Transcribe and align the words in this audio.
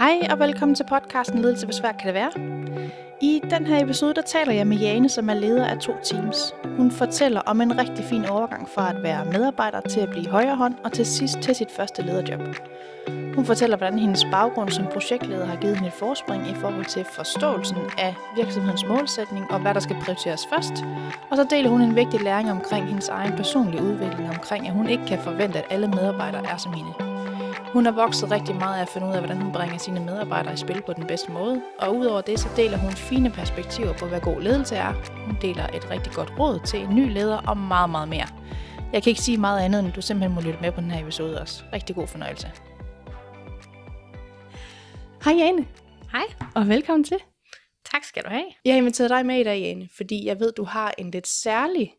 Hej 0.00 0.26
og 0.30 0.38
velkommen 0.38 0.74
til 0.74 0.84
podcasten 0.84 1.38
Ledelse, 1.38 1.66
hvor 1.66 1.72
svært 1.72 1.96
kan 1.98 2.06
det 2.06 2.14
være? 2.14 2.30
I 3.20 3.40
den 3.50 3.66
her 3.66 3.82
episode, 3.84 4.14
der 4.14 4.22
taler 4.22 4.52
jeg 4.52 4.66
med 4.66 4.76
Jane, 4.76 5.08
som 5.08 5.30
er 5.30 5.34
leder 5.34 5.66
af 5.66 5.78
to 5.78 5.92
teams. 6.04 6.54
Hun 6.76 6.90
fortæller 6.90 7.40
om 7.40 7.60
en 7.60 7.78
rigtig 7.78 8.04
fin 8.04 8.24
overgang 8.24 8.68
fra 8.68 8.90
at 8.90 9.02
være 9.02 9.24
medarbejder 9.24 9.80
til 9.80 10.00
at 10.00 10.10
blive 10.10 10.26
højre 10.26 10.56
hånd 10.56 10.74
og 10.84 10.92
til 10.92 11.06
sidst 11.06 11.38
til 11.38 11.54
sit 11.54 11.70
første 11.70 12.02
lederjob. 12.02 12.40
Hun 13.34 13.44
fortæller, 13.44 13.76
hvordan 13.76 13.98
hendes 13.98 14.24
baggrund 14.30 14.70
som 14.70 14.86
projektleder 14.92 15.46
har 15.46 15.56
givet 15.56 15.76
hende 15.76 15.88
et 15.88 15.94
forspring 15.94 16.50
i 16.50 16.54
forhold 16.54 16.84
til 16.84 17.04
forståelsen 17.04 17.78
af 17.98 18.14
virksomhedens 18.36 18.86
målsætning 18.88 19.50
og 19.50 19.60
hvad 19.60 19.74
der 19.74 19.80
skal 19.80 19.96
prioriteres 20.02 20.46
først. 20.52 20.74
Og 21.30 21.36
så 21.36 21.46
deler 21.50 21.70
hun 21.70 21.82
en 21.82 21.96
vigtig 21.96 22.20
læring 22.20 22.50
omkring 22.50 22.86
hendes 22.86 23.08
egen 23.08 23.32
personlige 23.32 23.82
udvikling 23.82 24.28
omkring, 24.28 24.66
at 24.66 24.72
hun 24.72 24.88
ikke 24.88 25.06
kan 25.06 25.18
forvente, 25.18 25.58
at 25.58 25.66
alle 25.70 25.88
medarbejdere 25.88 26.46
er 26.46 26.56
som 26.56 26.72
hende. 26.72 27.09
Hun 27.72 27.84
har 27.84 27.92
vokset 27.92 28.30
rigtig 28.30 28.56
meget 28.56 28.78
af 28.78 28.82
at 28.82 28.88
finde 28.88 29.06
ud 29.06 29.12
af, 29.12 29.18
hvordan 29.18 29.42
hun 29.42 29.52
bringer 29.52 29.78
sine 29.78 30.00
medarbejdere 30.00 30.54
i 30.54 30.56
spil 30.56 30.82
på 30.86 30.92
den 30.92 31.06
bedste 31.06 31.32
måde. 31.32 31.62
Og 31.78 31.96
udover 31.96 32.20
det, 32.20 32.40
så 32.40 32.48
deler 32.56 32.78
hun 32.78 32.92
fine 32.92 33.30
perspektiver 33.30 33.92
på, 33.92 34.06
hvad 34.06 34.20
god 34.20 34.40
ledelse 34.40 34.76
er. 34.76 34.92
Hun 35.26 35.36
deler 35.42 35.66
et 35.66 35.90
rigtig 35.90 36.12
godt 36.12 36.32
råd 36.38 36.60
til 36.66 36.80
en 36.80 36.94
ny 36.94 37.12
leder 37.12 37.36
og 37.36 37.56
meget, 37.56 37.90
meget 37.90 38.08
mere. 38.08 38.26
Jeg 38.92 39.02
kan 39.02 39.10
ikke 39.10 39.20
sige 39.20 39.38
meget 39.38 39.60
andet, 39.60 39.84
end 39.84 39.92
du 39.92 40.02
simpelthen 40.02 40.34
må 40.34 40.40
lytte 40.40 40.58
med 40.60 40.72
på 40.72 40.80
den 40.80 40.90
her 40.90 41.02
episode 41.02 41.40
også. 41.40 41.64
Rigtig 41.72 41.96
god 41.96 42.06
fornøjelse. 42.06 42.50
Hej 45.24 45.34
Jane. 45.34 45.66
Hej. 46.12 46.24
Og 46.54 46.68
velkommen 46.68 47.04
til. 47.04 47.18
Tak 47.92 48.04
skal 48.04 48.22
du 48.24 48.28
have. 48.28 48.46
Jeg 48.64 48.72
har 48.74 48.78
inviteret 48.78 49.10
dig 49.10 49.26
med 49.26 49.40
i 49.40 49.44
dag, 49.44 49.60
Jane, 49.60 49.88
fordi 49.96 50.26
jeg 50.26 50.40
ved, 50.40 50.52
du 50.52 50.64
har 50.64 50.94
en 50.98 51.10
lidt 51.10 51.26
særlig 51.26 51.94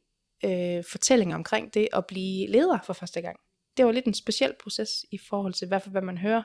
øh, 0.45 0.83
fortælling 0.91 1.35
omkring 1.35 1.73
det 1.73 1.87
at 1.93 2.05
blive 2.05 2.47
leder 2.47 2.79
for 2.85 2.93
første 2.93 3.21
gang 3.21 3.37
det 3.77 3.85
var 3.85 3.91
lidt 3.91 4.05
en 4.05 4.13
speciel 4.13 4.53
proces 4.63 5.05
i 5.11 5.17
forhold 5.17 5.53
til, 5.53 5.67
hvad, 5.67 5.81
hvad 5.91 6.01
man 6.01 6.17
hører 6.17 6.43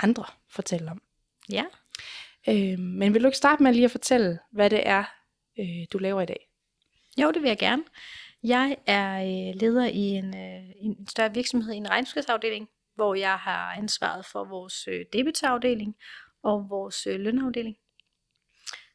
andre 0.00 0.24
fortælle 0.50 0.90
om. 0.90 1.02
Ja. 1.50 1.64
Øh, 2.48 2.78
men 2.78 3.14
vil 3.14 3.22
du 3.22 3.28
ikke 3.28 3.38
starte 3.38 3.62
med 3.62 3.72
lige 3.72 3.84
at 3.84 3.90
fortælle, 3.90 4.38
hvad 4.52 4.70
det 4.70 4.88
er, 4.88 5.04
øh, 5.58 5.86
du 5.92 5.98
laver 5.98 6.20
i 6.20 6.26
dag? 6.26 6.48
Jo, 7.22 7.30
det 7.30 7.42
vil 7.42 7.48
jeg 7.48 7.58
gerne. 7.58 7.84
Jeg 8.42 8.76
er 8.86 9.20
øh, 9.20 9.60
leder 9.60 9.86
i 9.86 9.98
en, 9.98 10.36
øh, 10.36 10.70
en 10.76 11.06
større 11.06 11.34
virksomhed 11.34 11.74
i 11.74 11.76
en 11.76 11.90
regnskabsafdeling, 11.90 12.68
hvor 12.94 13.14
jeg 13.14 13.36
har 13.36 13.72
ansvaret 13.72 14.26
for 14.26 14.44
vores 14.44 14.88
øh, 14.88 15.04
debitafdeling 15.12 15.96
og 16.42 16.66
vores 16.70 17.06
øh, 17.06 17.20
lønafdeling. 17.20 17.76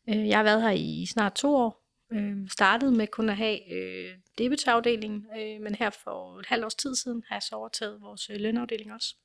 Øh, 0.10 0.28
jeg 0.28 0.38
har 0.38 0.44
været 0.44 0.62
her 0.62 0.72
i 0.72 1.06
snart 1.06 1.34
to 1.34 1.56
år, 1.56 1.83
Øh, 2.14 2.50
startede 2.50 2.92
med 2.92 3.08
kun 3.08 3.30
at 3.30 3.38
have 3.38 3.74
øh, 3.74 4.18
debutafdelingen, 4.38 5.26
øh, 5.38 5.62
men 5.62 5.76
her 5.76 5.90
for 5.90 6.40
et 6.40 6.46
halvt 6.46 6.66
års 6.66 6.76
tid 6.76 6.96
siden 6.96 7.24
har 7.28 7.36
jeg 7.36 7.44
så 7.44 7.56
overtaget 7.56 8.02
vores 8.02 8.30
øh, 8.30 8.40
lønafdeling 8.40 8.94
også. 8.94 9.16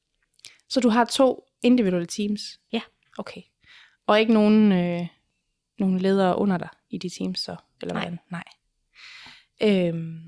Så 0.69 0.80
du 0.80 0.89
har 0.89 1.05
to 1.05 1.45
individuelle 1.62 2.06
teams? 2.06 2.41
Ja. 2.72 2.80
Okay. 3.19 3.42
Og 4.06 4.20
ikke 4.20 4.33
nogen, 4.33 4.72
øh, 4.72 5.06
nogen 5.78 5.98
ledere 5.98 6.39
under 6.39 6.58
dig 6.58 6.69
i 6.91 6.98
de 6.98 7.08
teams 7.19 7.41
så? 7.41 7.56
Eller 7.83 7.95
Nej. 7.95 8.03
hvordan? 8.03 8.19
Nej. 8.30 8.45
Øhm, 9.62 10.19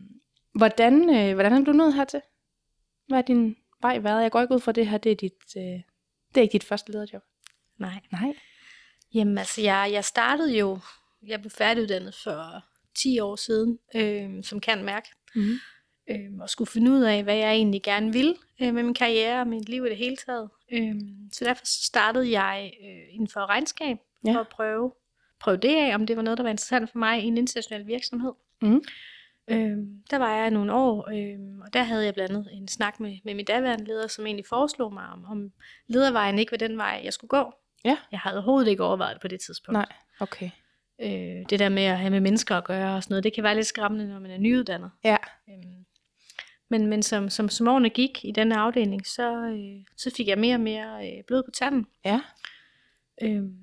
hvordan, 0.54 1.16
øh, 1.16 1.34
hvordan 1.34 1.52
er 1.52 1.64
du 1.64 1.72
nået 1.72 1.94
hertil? 1.94 2.20
Hvad 3.08 3.18
er 3.18 3.22
din 3.22 3.56
vej 3.82 3.98
været? 3.98 4.22
Jeg 4.22 4.30
går 4.30 4.40
ikke 4.40 4.54
ud 4.54 4.60
fra 4.60 4.72
det 4.72 4.86
her, 4.86 4.98
det 4.98 5.12
er, 5.12 5.16
dit, 5.16 5.56
øh, 5.56 5.62
det 6.28 6.36
er 6.36 6.40
ikke 6.40 6.52
dit 6.52 6.64
første 6.64 6.92
lederjob. 6.92 7.22
Nej. 7.78 8.00
Nej. 8.12 8.34
Jamen 9.14 9.38
altså, 9.38 9.60
jeg, 9.60 9.88
jeg 9.92 10.04
startede 10.04 10.58
jo 10.58 10.78
jeg 11.26 11.40
blev 11.40 11.50
færdiguddannet 11.50 12.14
for 12.14 12.64
10 12.94 13.20
år 13.20 13.36
siden, 13.36 13.78
øh, 13.94 14.44
som 14.44 14.60
kan 14.60 14.84
mærke. 14.84 15.08
Mm. 15.34 15.52
Øh, 16.10 16.40
og 16.40 16.50
skulle 16.50 16.70
finde 16.70 16.90
ud 16.90 17.00
af, 17.00 17.22
hvad 17.22 17.36
jeg 17.36 17.52
egentlig 17.52 17.82
gerne 17.82 18.12
vil 18.12 18.36
øh, 18.62 18.74
med 18.74 18.82
min 18.82 18.94
karriere 18.94 19.40
og 19.40 19.46
mit 19.46 19.68
liv 19.68 19.86
i 19.86 19.88
det 19.88 19.96
hele 19.96 20.16
taget. 20.16 20.50
Øh, 20.72 20.94
så 21.32 21.44
derfor 21.44 21.62
startede 21.64 22.40
jeg 22.40 22.72
øh, 22.82 23.14
inden 23.14 23.28
for 23.28 23.46
regnskab 23.46 23.96
ja. 24.26 24.32
for 24.32 24.40
at 24.40 24.48
prøve, 24.48 24.92
prøve 25.40 25.56
det 25.56 25.76
af, 25.76 25.94
om 25.94 26.06
det 26.06 26.16
var 26.16 26.22
noget, 26.22 26.38
der 26.38 26.42
var 26.42 26.50
interessant 26.50 26.90
for 26.90 26.98
mig 26.98 27.22
i 27.22 27.26
en 27.26 27.38
international 27.38 27.86
virksomhed. 27.86 28.32
Mm. 28.62 28.82
Øh, 29.50 29.76
der 30.10 30.16
var 30.18 30.36
jeg 30.36 30.50
nogle 30.50 30.72
år, 30.72 31.10
øh, 31.10 31.38
og 31.64 31.72
der 31.72 31.82
havde 31.82 32.04
jeg 32.04 32.14
blandt 32.14 32.30
andet 32.30 32.48
en 32.52 32.68
snak 32.68 33.00
med, 33.00 33.18
med 33.24 33.34
min 33.34 33.44
daværende 33.44 33.84
leder, 33.84 34.06
som 34.06 34.26
egentlig 34.26 34.46
foreslog 34.46 34.92
mig, 34.92 35.08
om, 35.08 35.24
om 35.24 35.52
ledervejen 35.86 36.38
ikke 36.38 36.52
var 36.52 36.58
den 36.58 36.76
vej, 36.76 37.00
jeg 37.04 37.12
skulle 37.12 37.28
gå. 37.28 37.52
Ja. 37.84 37.96
Jeg 38.12 38.20
havde 38.20 38.36
overhovedet 38.36 38.68
ikke 38.68 38.84
overvejet 38.84 39.14
det 39.14 39.22
på 39.22 39.28
det 39.28 39.40
tidspunkt. 39.40 39.72
Nej, 39.72 39.86
okay 40.20 40.50
øh, 41.02 41.44
det 41.50 41.58
der 41.58 41.68
med 41.68 41.82
at 41.82 41.98
have 41.98 42.10
med 42.10 42.20
mennesker 42.20 42.56
at 42.56 42.64
gøre 42.64 42.96
og 42.96 43.02
sådan 43.02 43.12
noget, 43.12 43.24
det 43.24 43.32
kan 43.32 43.44
være 43.44 43.54
lidt 43.54 43.66
skræmmende, 43.66 44.08
når 44.08 44.18
man 44.18 44.30
er 44.30 44.38
nyuddannet. 44.38 44.90
Ja. 45.04 45.16
Øhm, 45.48 45.84
men 46.68 46.86
men 46.86 47.02
som, 47.02 47.30
som, 47.30 47.48
som 47.48 47.68
årene 47.68 47.90
gik 47.90 48.24
i 48.24 48.32
den 48.32 48.52
afdeling, 48.52 49.06
så, 49.06 49.32
øh, 49.32 49.84
så 49.96 50.10
fik 50.16 50.28
jeg 50.28 50.38
mere 50.38 50.54
og 50.54 50.60
mere 50.60 51.08
øh, 51.08 51.24
blod 51.26 51.42
på 51.42 51.50
tanden. 51.50 51.86
Ja. 52.04 52.20
Øhm, 53.22 53.56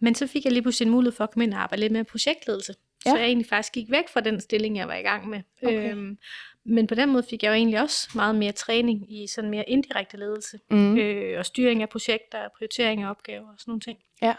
men 0.00 0.14
så 0.14 0.26
fik 0.26 0.44
jeg 0.44 0.52
lige 0.52 0.62
pludselig 0.62 0.86
en 0.86 0.92
mulighed 0.92 1.16
for 1.16 1.24
at 1.24 1.30
komme 1.30 1.44
ind 1.44 1.54
og 1.54 1.60
arbejde 1.60 1.80
lidt 1.80 1.92
med 1.92 2.04
projektledelse. 2.04 2.74
Ja. 3.06 3.10
Så 3.10 3.16
jeg 3.16 3.26
egentlig 3.26 3.46
faktisk 3.46 3.72
gik 3.72 3.90
væk 3.90 4.08
fra 4.12 4.20
den 4.20 4.40
stilling, 4.40 4.76
jeg 4.76 4.88
var 4.88 4.94
i 4.94 5.02
gang 5.02 5.28
med. 5.28 5.40
Okay. 5.62 5.92
Øhm, 5.92 6.18
men 6.64 6.86
på 6.86 6.94
den 6.94 7.12
måde 7.12 7.22
fik 7.30 7.42
jeg 7.42 7.48
jo 7.48 7.54
egentlig 7.54 7.80
også 7.80 8.08
meget 8.14 8.34
mere 8.34 8.52
træning 8.52 9.12
i 9.12 9.26
sådan 9.26 9.50
mere 9.50 9.68
indirekte 9.68 10.16
ledelse. 10.16 10.58
Mm. 10.70 10.98
Øh, 10.98 11.38
og 11.38 11.46
styring 11.46 11.82
af 11.82 11.88
projekter, 11.88 12.48
prioritering 12.58 13.02
af 13.02 13.10
opgaver 13.10 13.48
og 13.48 13.54
sådan 13.58 13.70
nogle 13.70 13.80
ting. 13.80 13.98
Ja. 14.22 14.34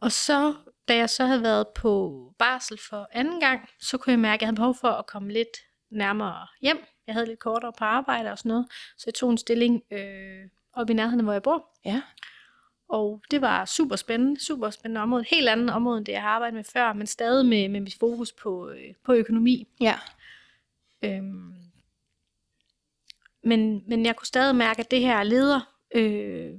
Og 0.00 0.12
så, 0.12 0.54
da 0.88 0.96
jeg 0.96 1.10
så 1.10 1.24
havde 1.24 1.42
været 1.42 1.66
på 1.68 2.22
barsel 2.38 2.78
for 2.88 3.08
anden 3.12 3.40
gang, 3.40 3.68
så 3.80 3.98
kunne 3.98 4.10
jeg 4.10 4.20
mærke, 4.20 4.34
at 4.34 4.40
jeg 4.40 4.46
havde 4.46 4.56
behov 4.56 4.74
for 4.80 4.88
at 4.88 5.06
komme 5.06 5.32
lidt 5.32 5.56
nærmere 5.90 6.46
hjem. 6.60 6.84
Jeg 7.06 7.14
havde 7.14 7.26
lidt 7.26 7.38
kortere 7.38 7.72
på 7.78 7.84
arbejde 7.84 8.30
og 8.30 8.38
sådan 8.38 8.48
noget, 8.48 8.66
så 8.96 9.04
jeg 9.06 9.14
tog 9.14 9.30
en 9.30 9.38
stilling 9.38 9.82
øh, 9.90 10.48
op 10.72 10.90
i 10.90 10.92
nærheden, 10.92 11.24
hvor 11.24 11.32
jeg 11.32 11.42
bor. 11.42 11.78
Ja. 11.84 12.02
Og 12.88 13.22
det 13.30 13.40
var 13.40 13.64
super 13.64 13.96
spændende, 13.96 14.44
super 14.44 14.70
spændende 14.70 15.00
område. 15.00 15.24
Helt 15.28 15.48
andet 15.48 15.70
område, 15.70 15.98
end 15.98 16.06
det 16.06 16.12
jeg 16.12 16.22
har 16.22 16.28
arbejdet 16.28 16.54
med 16.54 16.64
før, 16.64 16.92
men 16.92 17.06
stadig 17.06 17.46
med, 17.46 17.68
med 17.68 17.80
mit 17.80 17.96
fokus 18.00 18.32
på, 18.32 18.68
øh, 18.68 18.94
på 19.04 19.12
økonomi. 19.12 19.68
Ja. 19.80 19.98
Øhm, 21.04 21.54
men, 23.44 23.84
men 23.88 24.06
jeg 24.06 24.16
kunne 24.16 24.26
stadig 24.26 24.56
mærke, 24.56 24.80
at 24.80 24.90
det 24.90 25.00
her 25.00 25.22
leder, 25.22 25.60
øh, 25.94 26.58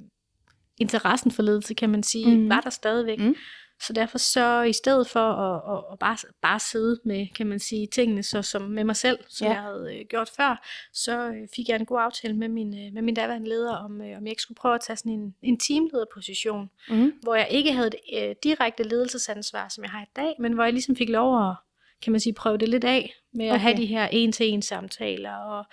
interessen 0.77 1.31
for 1.31 1.43
ledelse, 1.43 1.73
kan 1.73 1.89
man 1.89 2.03
sige, 2.03 2.37
mm. 2.37 2.49
var 2.49 2.61
der 2.61 2.69
stadigvæk. 2.69 3.19
Mm. 3.19 3.35
Så 3.81 3.93
derfor 3.93 4.17
så 4.17 4.61
i 4.61 4.73
stedet 4.73 5.07
for 5.07 5.19
at, 5.19 5.77
at, 5.77 5.83
at 5.91 5.99
bare, 5.99 6.17
bare 6.41 6.59
sidde 6.59 6.99
med, 7.05 7.27
kan 7.35 7.47
man 7.47 7.59
sige, 7.59 7.87
tingene 7.87 8.23
så 8.23 8.41
som 8.41 8.61
med 8.61 8.83
mig 8.83 8.95
selv, 8.95 9.19
som 9.29 9.47
ja. 9.47 9.53
jeg 9.53 9.61
havde 9.61 9.97
øh, 9.99 10.05
gjort 10.09 10.31
før, 10.37 10.67
så 10.93 11.27
øh, 11.27 11.47
fik 11.55 11.69
jeg 11.69 11.75
en 11.75 11.85
god 11.85 11.99
aftale 12.01 12.33
med 12.33 12.47
min, 12.47 12.87
øh, 12.87 12.93
med 12.93 13.01
min 13.01 13.15
daværende 13.15 13.49
leder, 13.49 13.75
om, 13.75 14.01
øh, 14.01 14.17
om 14.17 14.23
jeg 14.23 14.29
ikke 14.29 14.41
skulle 14.41 14.55
prøve 14.55 14.75
at 14.75 14.81
tage 14.81 14.97
sådan 14.97 15.11
en, 15.11 15.35
en 15.41 15.59
teamlederposition, 15.59 16.69
mm. 16.89 17.13
hvor 17.21 17.35
jeg 17.35 17.47
ikke 17.51 17.73
havde 17.73 17.87
et 17.87 18.29
øh, 18.29 18.35
direkte 18.43 18.83
ledelsesansvar, 18.83 19.69
som 19.69 19.83
jeg 19.83 19.91
har 19.91 20.01
i 20.01 20.09
dag, 20.15 20.35
men 20.39 20.53
hvor 20.53 20.63
jeg 20.63 20.73
ligesom 20.73 20.95
fik 20.95 21.09
lov 21.09 21.49
at, 21.49 21.55
kan 22.01 22.11
man 22.11 22.19
sige, 22.19 22.33
prøve 22.33 22.57
det 22.57 22.69
lidt 22.69 22.83
af, 22.83 23.13
med 23.33 23.45
okay. 23.45 23.53
at 23.53 23.61
have 23.61 23.77
de 23.77 23.85
her 23.85 24.07
en-til-en 24.07 24.61
samtaler, 24.61 25.35
og 25.35 25.65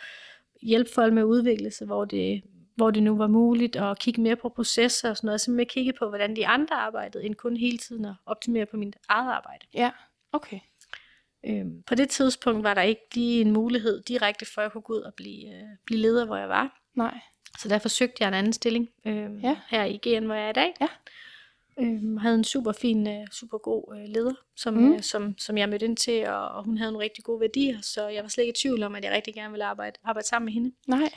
hjælpe 0.63 0.91
folk 0.95 1.13
med 1.13 1.23
at 1.23 1.27
udvikle 1.27 1.71
sig, 1.71 1.87
hvor 1.87 2.05
det, 2.05 2.43
hvor 2.83 2.91
det 2.91 3.03
nu 3.03 3.17
var 3.17 3.27
muligt 3.27 3.77
at 3.77 3.99
kigge 3.99 4.23
mere 4.23 4.37
på 4.37 4.49
processer 4.49 5.11
og 5.11 5.17
sådan 5.17 5.27
noget, 5.27 5.41
simpelthen 5.41 5.69
kigge 5.69 5.93
på, 5.93 6.09
hvordan 6.09 6.37
de 6.37 6.47
andre 6.47 6.77
arbejdede, 6.77 7.25
end 7.25 7.35
kun 7.35 7.57
hele 7.57 7.79
tiden 7.79 8.05
at 8.05 8.15
optimere 8.27 8.67
på 8.67 8.77
mit 8.77 8.97
eget 9.09 9.33
arbejde. 9.33 9.67
Ja, 9.75 9.91
okay. 10.33 10.59
Øhm, 11.47 11.83
på 11.83 11.95
det 11.95 12.09
tidspunkt 12.11 12.63
var 12.63 12.75
der 12.75 12.83
ikke 12.83 13.03
lige 13.15 13.41
en 13.41 13.53
mulighed 13.53 14.03
direkte 14.03 14.47
for, 14.55 14.61
at 14.61 14.65
jeg 14.65 14.73
kunne 14.73 14.83
gå 14.83 14.93
ud 14.93 15.01
og 15.01 15.15
blive, 15.15 15.55
øh, 15.55 15.63
blive 15.87 16.01
leder, 16.01 16.25
hvor 16.27 16.37
jeg 16.37 16.49
var. 16.49 16.81
Nej. 16.95 17.19
Så 17.59 17.69
derfor 17.69 17.89
søgte 17.89 18.17
jeg 18.21 18.29
en 18.29 18.35
anden 18.35 18.53
stilling 18.53 18.89
øh, 19.07 19.45
ja. 19.45 19.57
her 19.69 19.85
i 19.85 19.97
GN, 19.97 20.25
hvor 20.25 20.35
jeg 20.35 20.45
er 20.45 20.51
i 20.51 20.53
dag. 20.53 20.75
Ja. 20.81 20.89
Øhm, 21.81 22.17
havde 22.17 22.35
en 22.35 22.45
super 22.45 22.73
fin, 22.73 23.09
øh, 23.09 23.27
super 23.33 23.59
god 23.59 23.97
øh, 23.97 24.09
leder, 24.09 24.35
som, 24.57 24.75
mm. 24.75 24.93
øh, 24.93 25.03
som, 25.03 25.39
som 25.39 25.59
jeg 25.59 25.69
mødte 25.69 25.87
ind 25.87 25.97
til, 25.97 26.27
og, 26.27 26.49
og 26.49 26.65
hun 26.65 26.79
havde 26.79 26.93
nogle 26.93 27.05
rigtig 27.05 27.25
gode 27.25 27.41
værdier, 27.41 27.81
så 27.83 28.09
jeg 28.09 28.23
var 28.23 28.29
slet 28.29 28.45
ikke 28.45 28.59
i 28.59 28.63
tvivl 28.63 28.83
om, 28.83 28.95
at 28.95 29.05
jeg 29.05 29.13
rigtig 29.13 29.35
gerne 29.35 29.51
ville 29.51 29.65
arbejde, 29.65 29.99
arbejde 30.05 30.29
sammen 30.29 30.45
med 30.45 30.53
hende. 30.53 30.73
Nej. 30.87 31.11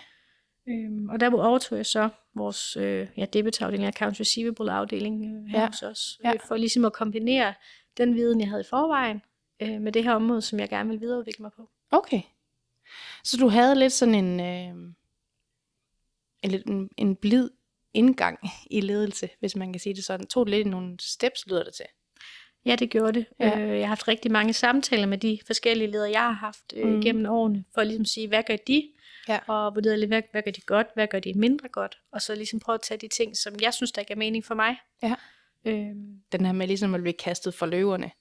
Øhm, 0.70 1.10
og 1.10 1.20
der 1.20 1.32
overtog 1.32 1.78
jeg 1.78 1.86
så 1.86 2.10
vores 2.36 2.78
øh, 2.78 3.08
ja, 3.18 3.26
debitafdeling, 3.26 3.88
accounts 3.88 4.20
receivable 4.20 4.72
afdeling 4.72 5.26
øh, 5.26 5.46
her 5.46 5.60
ja. 5.60 5.68
hos 5.68 5.84
os, 5.84 6.20
øh, 6.26 6.40
for 6.48 6.58
ligesom 6.58 6.86
at 6.86 6.94
kombinere 6.94 7.54
den 7.98 8.16
viden, 8.16 8.40
jeg 8.40 8.50
havde 8.50 8.62
i 8.62 8.70
forvejen, 8.70 9.22
øh, 9.62 9.82
med 9.82 9.92
det 9.92 10.04
her 10.04 10.14
område, 10.14 10.42
som 10.42 10.60
jeg 10.60 10.70
gerne 10.70 10.90
vil 10.90 11.02
videreudvikle 11.02 11.42
mig 11.42 11.52
på. 11.56 11.70
Okay. 11.92 12.22
Så 13.24 13.38
du 13.38 13.48
havde 13.48 13.76
lidt 13.76 13.94
sådan 13.94 14.16
en, 14.16 14.40
øh, 14.40 14.94
en, 16.44 16.64
en, 16.68 16.90
en 16.98 17.16
blid 17.16 17.50
indgang 17.94 18.40
i 18.72 18.82
ledelse, 18.82 19.30
hvis 19.40 19.56
man 19.56 19.74
kan 19.74 19.80
sige 19.80 19.96
det 19.96 20.06
sådan. 20.06 20.28
Tog 20.28 20.46
lidt 20.46 20.68
nogle 20.68 20.98
steps, 21.00 21.48
lyder 21.48 21.64
det 21.64 21.74
til. 21.74 21.86
Ja, 22.66 22.76
det 22.76 22.90
gjorde 22.90 23.14
det. 23.14 23.26
Ja. 23.40 23.60
Øh, 23.60 23.70
jeg 23.70 23.82
har 23.82 23.88
haft 23.88 24.08
rigtig 24.08 24.32
mange 24.32 24.54
samtaler 24.54 25.06
med 25.06 25.18
de 25.18 25.40
forskellige 25.48 25.92
ledere, 25.92 26.12
jeg 26.12 26.22
har 26.22 26.32
haft 26.32 26.74
øh, 26.76 26.88
mm. 26.88 27.02
gennem 27.02 27.26
årene, 27.26 27.66
for 27.74 27.82
at 27.82 27.88
ligesom 27.88 28.06
sige, 28.06 28.28
hvad 28.28 28.44
gør 28.48 28.56
de? 28.56 28.92
Ja. 29.28 29.40
Og 29.48 29.76
vurdere 29.76 29.98
lidt, 29.98 30.10
hvad, 30.10 30.22
hvad 30.32 30.42
gør 30.44 30.52
de 30.52 30.62
godt, 30.62 30.88
hvad 30.94 31.08
gør 31.08 31.20
de 31.20 31.34
mindre 31.34 31.68
godt? 31.68 31.98
Og 32.12 32.22
så 32.22 32.36
ligesom 32.36 32.60
prøve 32.60 32.74
at 32.74 32.82
tage 32.82 32.98
de 32.98 33.08
ting, 33.08 33.38
som 33.38 33.54
jeg 33.62 33.74
synes, 33.74 33.92
der 33.92 34.04
giver 34.04 34.18
mening 34.18 34.46
for 34.46 34.56
mig. 34.56 34.78
Ja. 35.04 35.16
Øhm. 35.66 36.22
Den 36.32 36.46
her 36.46 36.54
med 36.54 36.68
ligesom 36.68 36.96
at 36.96 37.02
blive 37.02 37.14
kastet 37.14 37.54
for 37.54 37.66
løverne. 37.66 38.12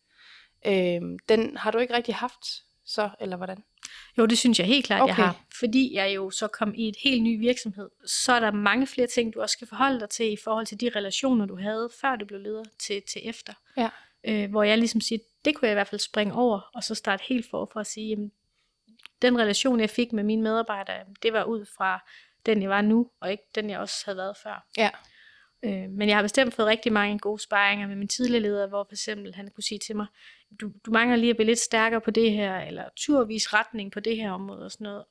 Øhm, 0.67 1.19
den 1.29 1.57
har 1.57 1.71
du 1.71 1.79
ikke 1.79 1.95
rigtig 1.95 2.15
haft 2.15 2.45
så, 2.87 3.11
eller 3.21 3.37
hvordan? 3.37 3.65
Jo, 4.19 4.27
det 4.27 4.39
synes 4.39 4.59
jeg 4.59 4.67
helt 4.67 4.87
klart. 4.87 5.03
Okay. 5.03 5.09
jeg 5.09 5.17
har. 5.17 5.41
Fordi 5.59 5.95
jeg 5.95 6.15
jo 6.15 6.31
så 6.31 6.47
kom 6.47 6.75
i 6.75 6.89
et 6.89 6.97
helt 7.05 7.23
ny 7.23 7.39
virksomhed, 7.39 7.91
så 8.07 8.33
er 8.33 8.41
der 8.41 8.51
mange 8.51 8.87
flere 8.87 9.07
ting, 9.07 9.35
du 9.35 9.41
også 9.41 9.53
skal 9.53 9.69
forholde 9.69 10.01
dig 10.01 10.11
til 10.11 10.33
i 10.33 10.37
forhold 10.45 10.67
til 10.67 10.81
de 10.81 10.91
relationer, 10.97 11.47
du 11.47 11.57
havde, 11.57 11.91
før 12.01 12.17
du 12.17 12.27
blev 12.27 12.41
leder 12.41 12.65
til, 12.79 13.03
til 13.13 13.21
efter. 13.25 13.53
Ja. 13.77 13.89
Øh, 14.25 14.51
hvor 14.51 14.63
jeg 14.63 14.79
ligesom 14.79 15.01
siger, 15.01 15.19
det 15.45 15.55
kunne 15.55 15.67
jeg 15.67 15.73
i 15.73 15.75
hvert 15.75 15.89
fald 15.89 16.01
springe 16.01 16.35
over, 16.35 16.71
og 16.75 16.85
så 16.85 16.95
starte 16.95 17.25
helt 17.29 17.51
forfra 17.51 17.81
og 17.81 17.87
sige, 17.87 18.09
jamen, 18.09 18.33
den 19.23 19.39
relation, 19.39 19.81
jeg 19.81 19.91
fik 19.91 20.13
med 20.13 20.25
mine 20.25 20.43
medarbejdere, 20.43 21.05
det 21.23 21.33
var 21.33 21.45
ud 21.45 21.65
fra 21.77 22.09
den, 22.47 22.63
jeg 22.63 22.71
var 22.71 22.81
nu, 22.83 23.11
og 23.21 23.31
ikke 23.31 23.45
den, 23.55 23.71
jeg 23.71 23.79
også 23.79 24.03
havde 24.05 24.17
været 24.17 24.37
før. 24.43 24.67
Ja. 24.77 24.91
Øh, 25.65 25.91
men 25.91 26.09
jeg 26.09 26.17
har 26.17 26.23
bestemt 26.23 26.55
fået 26.55 26.69
rigtig 26.69 26.93
mange 26.93 27.19
gode 27.19 27.43
sparringer 27.43 27.87
med 27.87 27.97
min 27.97 28.09
tidligere 28.09 28.43
leder, 28.43 28.67
hvor 28.67 28.85
for 28.85 28.93
eksempel 28.93 29.35
han 29.35 29.49
kunne 29.51 29.65
sige 29.65 29.79
til 29.79 29.97
mig, 29.97 30.07
du, 30.61 30.73
du 30.87 30.91
mangler 30.91 31.17
lige 31.17 31.31
at 31.31 31.37
blive 31.37 31.47
lidt 31.47 31.59
stærkere 31.59 32.01
på 32.01 32.11
det 32.11 32.33
her, 32.33 32.59
eller 32.61 32.85
turvis 32.97 33.55
retning 33.55 33.93
på 33.93 34.01
det 34.01 34.17
her 34.17 34.31
område 34.33 34.65
og 34.65 34.71
sådan 34.71 34.85
noget. 34.85 35.05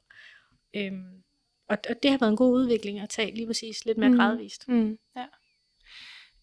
Øhm, 0.75 1.23
og, 1.69 1.77
og 1.89 1.95
det 2.03 2.11
har 2.11 2.17
været 2.17 2.29
en 2.31 2.37
god 2.37 2.53
udvikling 2.53 2.99
at 2.99 3.09
tage 3.09 3.35
lige 3.35 3.47
præcis 3.47 3.85
lidt 3.85 3.97
mere 3.97 4.09
Mm. 4.09 4.17
gradvist. 4.17 4.67
Mm, 4.67 4.97
ja. 5.15 5.25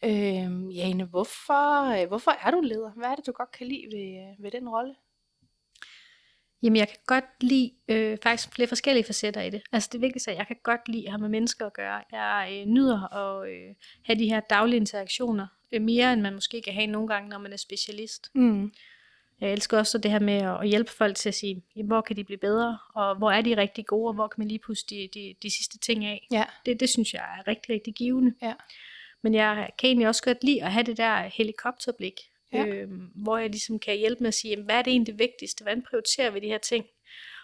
Øhm, 0.05 0.71
Jane, 0.71 1.05
hvorfor, 1.05 2.01
øh, 2.03 2.09
hvorfor 2.09 2.31
er 2.31 2.51
du 2.51 2.61
leder? 2.61 2.91
Hvad 2.91 3.09
er 3.09 3.15
det, 3.15 3.27
du 3.27 3.33
godt 3.33 3.51
kan 3.51 3.67
lide 3.67 3.87
ved, 3.93 4.31
øh, 4.31 4.45
ved 4.45 4.51
den 4.51 4.69
rolle? 4.69 4.95
Jamen 6.63 6.77
jeg 6.77 6.89
kan 6.89 6.99
godt 7.07 7.25
lide 7.41 7.73
øh, 7.89 8.19
faktisk 8.23 8.55
flere 8.55 8.69
forskellige 8.69 9.05
facetter 9.05 9.43
i 9.43 9.51
det. 9.51 9.63
Altså 9.73 9.89
det 9.93 10.01
vigtigste 10.01 10.31
er, 10.31 10.35
at 10.35 10.39
jeg 10.39 10.47
kan 10.47 10.57
godt 10.63 10.89
lide 10.89 11.07
at 11.07 11.11
have 11.13 11.21
med 11.21 11.29
mennesker 11.29 11.67
at 11.67 11.73
gøre. 11.73 12.03
Jeg 12.13 12.49
øh, 12.53 12.67
nyder 12.67 13.15
at 13.15 13.51
øh, 13.51 13.75
have 14.05 14.19
de 14.19 14.29
her 14.29 14.41
daglige 14.41 14.77
interaktioner, 14.77 15.47
øh, 15.73 15.83
mere 15.83 16.13
end 16.13 16.21
man 16.21 16.35
måske 16.35 16.63
kan 16.63 16.75
have 16.75 16.87
nogle 16.87 17.09
gange, 17.09 17.29
når 17.29 17.39
man 17.39 17.53
er 17.53 17.57
specialist. 17.57 18.31
Mm. 18.35 18.73
Jeg 19.41 19.53
elsker 19.53 19.79
også 19.79 19.99
det 19.99 20.11
her 20.11 20.19
med 20.19 20.35
at 20.35 20.69
hjælpe 20.69 20.91
folk 20.91 21.17
til 21.17 21.29
at 21.29 21.35
sige, 21.35 21.63
hvor 21.85 22.01
kan 22.01 22.17
de 22.17 22.25
blive 22.25 22.39
bedre, 22.39 22.79
og 22.95 23.17
hvor 23.17 23.31
er 23.31 23.43
de 23.43 23.57
rigtig 23.57 23.87
gode, 23.87 24.09
og 24.09 24.15
hvor 24.15 24.29
kan 24.29 24.41
man 24.41 24.49
lige 24.49 24.59
pusse 24.59 24.87
de, 24.91 25.09
de, 25.15 25.35
de 25.43 25.51
sidste 25.51 25.79
ting 25.79 26.05
af. 26.05 26.27
Ja. 26.33 26.45
Det, 26.67 26.81
det 26.81 26.89
synes 26.89 27.15
jeg 27.15 27.23
er 27.39 27.49
rigtig, 27.49 27.75
rigtig 27.75 27.95
givende. 27.95 28.35
Ja. 28.43 28.55
Men 29.23 29.35
jeg 29.35 29.69
kan 29.79 29.87
egentlig 29.87 30.09
også 30.09 30.23
godt 30.23 30.45
lide 30.45 30.65
at 30.65 30.73
have 30.73 30.83
det 30.83 30.97
der 30.97 31.23
helikopterblik, 31.23 32.21
Ja. 32.53 32.67
øhm, 32.67 33.11
hvor 33.15 33.37
jeg 33.39 33.51
ligesom 33.51 33.79
kan 33.79 33.97
hjælpe 33.99 34.23
med 34.23 34.29
at 34.29 34.35
sige, 34.35 34.51
jamen, 34.51 34.65
hvad 34.65 34.75
er 34.79 34.83
det 34.83 34.91
egentlig 34.91 35.13
det 35.13 35.19
vigtigste? 35.19 35.63
Hvordan 35.63 35.83
prioriterer 35.83 36.31
vi 36.31 36.41
de 36.41 36.47
her 36.47 36.59
ting? 36.59 36.87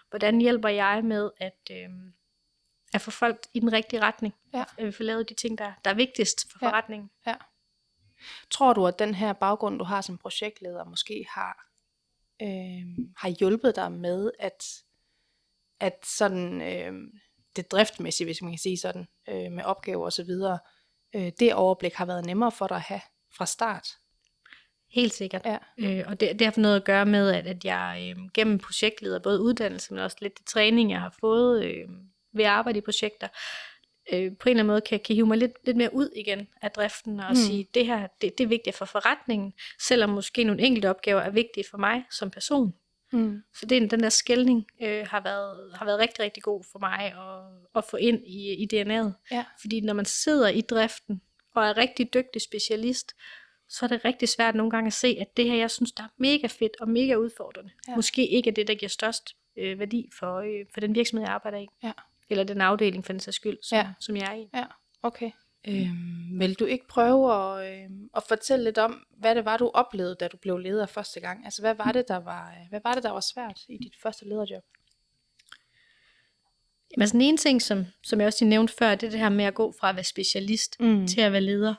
Hvordan 0.09 0.41
hjælper 0.41 0.69
jeg 0.69 1.03
med 1.03 1.31
at, 1.37 1.59
øhm, 1.71 2.13
at 2.93 3.01
få 3.01 3.11
folk 3.11 3.47
i 3.53 3.59
den 3.59 3.73
rigtige 3.73 4.01
retning? 4.01 4.33
Ja. 4.53 4.63
At 4.77 4.85
vi 4.85 4.91
får 4.91 5.03
lavet 5.03 5.29
de 5.29 5.33
ting, 5.33 5.57
der, 5.57 5.73
der 5.85 5.91
er 5.91 5.95
vigtigst 5.95 6.51
for 6.51 6.59
Ja. 6.61 6.67
forretningen. 6.69 7.09
Tror 8.49 8.73
du, 8.73 8.87
at 8.87 8.99
den 8.99 9.15
her 9.15 9.33
baggrund, 9.33 9.79
du 9.79 9.83
har 9.85 10.01
som 10.01 10.17
projektleder, 10.17 10.83
måske 10.85 11.25
har, 11.29 11.67
øh, 12.41 13.07
har 13.17 13.29
hjulpet 13.39 13.75
dig 13.75 13.91
med, 13.91 14.31
at, 14.39 14.63
at 15.79 16.05
sådan, 16.05 16.61
øh, 16.61 16.93
det 17.55 17.71
driftmæssige, 17.71 18.25
hvis 18.25 18.41
man 18.41 18.51
kan 18.51 18.59
sige 18.59 18.77
sådan, 18.77 19.07
øh, 19.29 19.51
med 19.51 19.63
opgaver 19.63 20.05
og 20.05 20.13
så 20.13 20.23
videre, 20.23 20.59
øh, 21.15 21.31
det 21.39 21.53
overblik 21.53 21.93
har 21.93 22.05
været 22.05 22.25
nemmere 22.25 22.51
for 22.51 22.67
dig 22.67 22.75
at 22.77 22.81
have 22.83 23.01
fra 23.37 23.45
start? 23.45 23.87
Helt 24.89 25.13
sikkert. 25.13 25.41
Ja. 25.45 25.57
Øh, 25.77 26.03
og 26.07 26.19
det, 26.19 26.39
det 26.39 26.47
har 26.47 26.61
noget 26.61 26.75
at 26.75 26.83
gøre 26.83 27.05
med, 27.05 27.29
at, 27.31 27.47
at 27.47 27.65
jeg 27.65 28.15
øh, 28.17 28.23
gennem 28.33 28.57
projektleder, 28.57 29.19
både 29.19 29.41
uddannelse, 29.41 29.93
men 29.93 30.03
også 30.03 30.17
lidt 30.21 30.37
det 30.37 30.45
træning, 30.45 30.91
jeg 30.91 30.99
har 30.99 31.15
fået 31.19 31.65
øh, 31.65 31.87
ved 32.33 32.43
at 32.45 32.49
arbejde 32.51 32.77
i 32.77 32.81
projekter, 32.81 33.27
øh, 34.13 34.19
på 34.19 34.19
en 34.19 34.29
eller 34.49 34.63
anden 34.63 34.67
måde 34.67 34.81
kan, 34.81 34.99
kan 34.99 35.15
hive 35.15 35.27
mig 35.27 35.37
lidt, 35.37 35.51
lidt 35.65 35.77
mere 35.77 35.93
ud 35.93 36.09
igen 36.15 36.47
af 36.61 36.71
driften, 36.71 37.19
og 37.19 37.29
Mm. 37.29 37.35
sige, 37.35 37.67
det 37.73 37.85
her, 37.85 38.07
det, 38.21 38.37
det 38.37 38.43
er 38.43 38.47
vigtigt 38.47 38.75
for 38.75 38.85
forretningen, 38.85 39.53
selvom 39.87 40.09
måske 40.09 40.43
nogle 40.43 40.61
enkelte 40.61 40.89
opgaver 40.89 41.21
er 41.21 41.29
vigtige 41.29 41.65
for 41.71 41.77
mig 41.77 42.03
som 42.11 42.31
person. 42.31 42.73
Mm. 43.11 43.41
Så 43.59 43.65
det, 43.65 43.91
den 43.91 43.99
der 43.99 44.09
skældning 44.09 44.65
øh, 44.81 45.07
har, 45.07 45.21
været, 45.21 45.71
har 45.75 45.85
været 45.85 45.99
rigtig, 45.99 46.19
rigtig 46.19 46.43
god 46.43 46.63
for 46.71 46.79
mig 46.79 46.99
at, 47.05 47.57
at 47.75 47.83
få 47.83 47.97
ind 47.97 48.27
i, 48.27 48.53
i 48.53 48.67
DNA'et. 48.73 49.11
Ja. 49.31 49.45
Fordi 49.61 49.81
når 49.81 49.93
man 49.93 50.05
sidder 50.05 50.47
i 50.49 50.61
driften 50.61 51.21
og 51.55 51.65
er 51.65 51.77
rigtig 51.77 52.13
dygtig 52.13 52.41
specialist, 52.41 53.11
så 53.69 53.85
er 53.85 53.89
det 53.89 54.05
rigtig 54.05 54.29
svært 54.29 54.55
nogle 54.55 54.71
gange 54.71 54.87
at 54.87 54.93
se, 54.93 55.17
at 55.21 55.37
det 55.37 55.45
her, 55.45 55.55
jeg 55.55 55.71
synes, 55.71 55.91
der 55.91 56.03
er 56.03 56.07
mega 56.17 56.47
fedt 56.47 56.81
og 56.81 56.89
mega 56.89 57.15
udfordrende, 57.15 57.71
Ja. 57.87 57.95
måske 57.95 58.27
ikke 58.27 58.49
er 58.49 58.53
det, 58.53 58.67
der 58.67 58.75
giver 58.75 58.89
størst 58.89 59.35
øh, 59.57 59.79
værdi 59.79 60.09
for, 60.19 60.35
øh, 60.37 60.65
for 60.73 60.79
den 60.79 60.95
virksomhed, 60.95 61.25
jeg 61.27 61.33
arbejder 61.33 61.57
i. 61.57 61.67
Ja. 61.83 61.91
Eller 62.29 62.43
den 62.43 62.61
afdeling 62.61 63.05
for 63.05 63.13
den 63.13 63.19
sags 63.19 63.35
skyld, 63.35 63.57
som, 63.63 63.75
Ja. 63.77 63.87
som 63.99 64.15
jeg 64.17 64.27
er 64.31 64.35
i. 64.35 64.49
Ja, 64.53 64.63
okay. 65.03 65.31
Øhm, 65.67 66.39
vil 66.39 66.53
du 66.53 66.65
ikke 66.65 66.87
prøve 66.87 67.33
at, 67.33 67.83
øhm, 67.83 68.09
at 68.15 68.23
fortælle 68.27 68.63
lidt 68.65 68.77
om, 68.77 69.05
hvad 69.17 69.35
det 69.35 69.45
var, 69.45 69.57
du 69.57 69.71
oplevede, 69.73 70.15
da 70.19 70.27
du 70.27 70.37
blev 70.37 70.57
leder 70.57 70.85
første 70.85 71.19
gang? 71.19 71.45
Altså, 71.45 71.61
hvad 71.61 71.73
var 71.75 71.91
det, 71.91 72.07
der 72.07 72.17
var, 72.17 72.49
øh, 72.49 72.69
hvad 72.69 72.79
var, 72.83 72.93
det, 72.93 73.03
der 73.03 73.11
var 73.11 73.19
svært 73.19 73.59
i 73.69 73.77
dit 73.77 73.93
første 74.03 74.25
lederjob? 74.25 74.63
Jamen, 76.91 77.01
altså, 77.01 77.13
den 77.13 77.21
ene 77.21 77.37
ting, 77.37 77.61
som, 77.61 77.85
som 78.03 78.19
jeg 78.19 78.27
også 78.27 78.43
lige 78.45 78.49
nævnte 78.49 78.73
før, 78.79 78.95
det 78.95 79.07
er 79.07 79.11
det 79.11 79.19
her 79.19 79.29
med 79.29 79.45
at 79.45 79.53
gå 79.53 79.73
fra 79.79 79.89
at 79.89 79.95
være 79.95 80.03
specialist 80.03 80.79
Mm. 80.79 81.07
til 81.07 81.21
at 81.21 81.31
være 81.31 81.41
leder. 81.41 81.75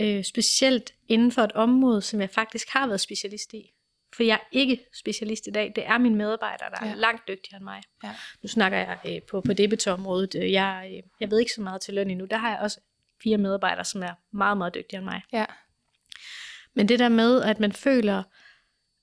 Øh, 0.00 0.24
specielt 0.24 0.94
inden 1.08 1.32
for 1.32 1.42
et 1.42 1.52
område, 1.52 2.02
som 2.02 2.20
jeg 2.20 2.30
faktisk 2.30 2.68
har 2.70 2.86
været 2.86 3.00
specialist 3.00 3.52
i. 3.54 3.72
For 4.16 4.22
jeg 4.22 4.34
er 4.34 4.46
ikke 4.52 4.80
specialist 4.94 5.46
i 5.46 5.50
dag. 5.50 5.72
Det 5.76 5.86
er 5.86 5.98
mine 5.98 6.14
medarbejdere, 6.16 6.70
der 6.70 6.76
er 6.80 6.88
Ja. 6.88 6.94
langt 6.94 7.28
dygtigere 7.28 7.56
end 7.56 7.64
mig. 7.64 7.82
Ja. 8.04 8.10
Nu 8.42 8.48
snakker 8.48 8.78
jeg 8.78 8.98
øh, 9.06 9.22
på, 9.30 9.40
på 9.40 9.52
debetområdet. 9.52 10.34
Øh, 10.34 10.52
Jeg, 10.52 10.90
øh, 10.96 11.02
jeg 11.20 11.30
ved 11.30 11.38
ikke 11.38 11.52
så 11.52 11.60
meget 11.60 11.80
til 11.80 11.94
løn 11.94 12.10
endnu. 12.10 12.24
Der 12.30 12.36
har 12.36 12.50
jeg 12.50 12.58
også 12.58 12.80
fire 13.22 13.38
medarbejdere, 13.38 13.84
som 13.84 14.02
er 14.02 14.12
meget, 14.32 14.58
meget 14.58 14.74
dygtigere 14.74 14.98
end 14.98 15.04
mig. 15.04 15.22
Ja. 15.32 15.44
Men 16.74 16.88
det 16.88 16.98
der 16.98 17.08
med, 17.08 17.42
at 17.42 17.60
man 17.60 17.72
føler, 17.72 18.22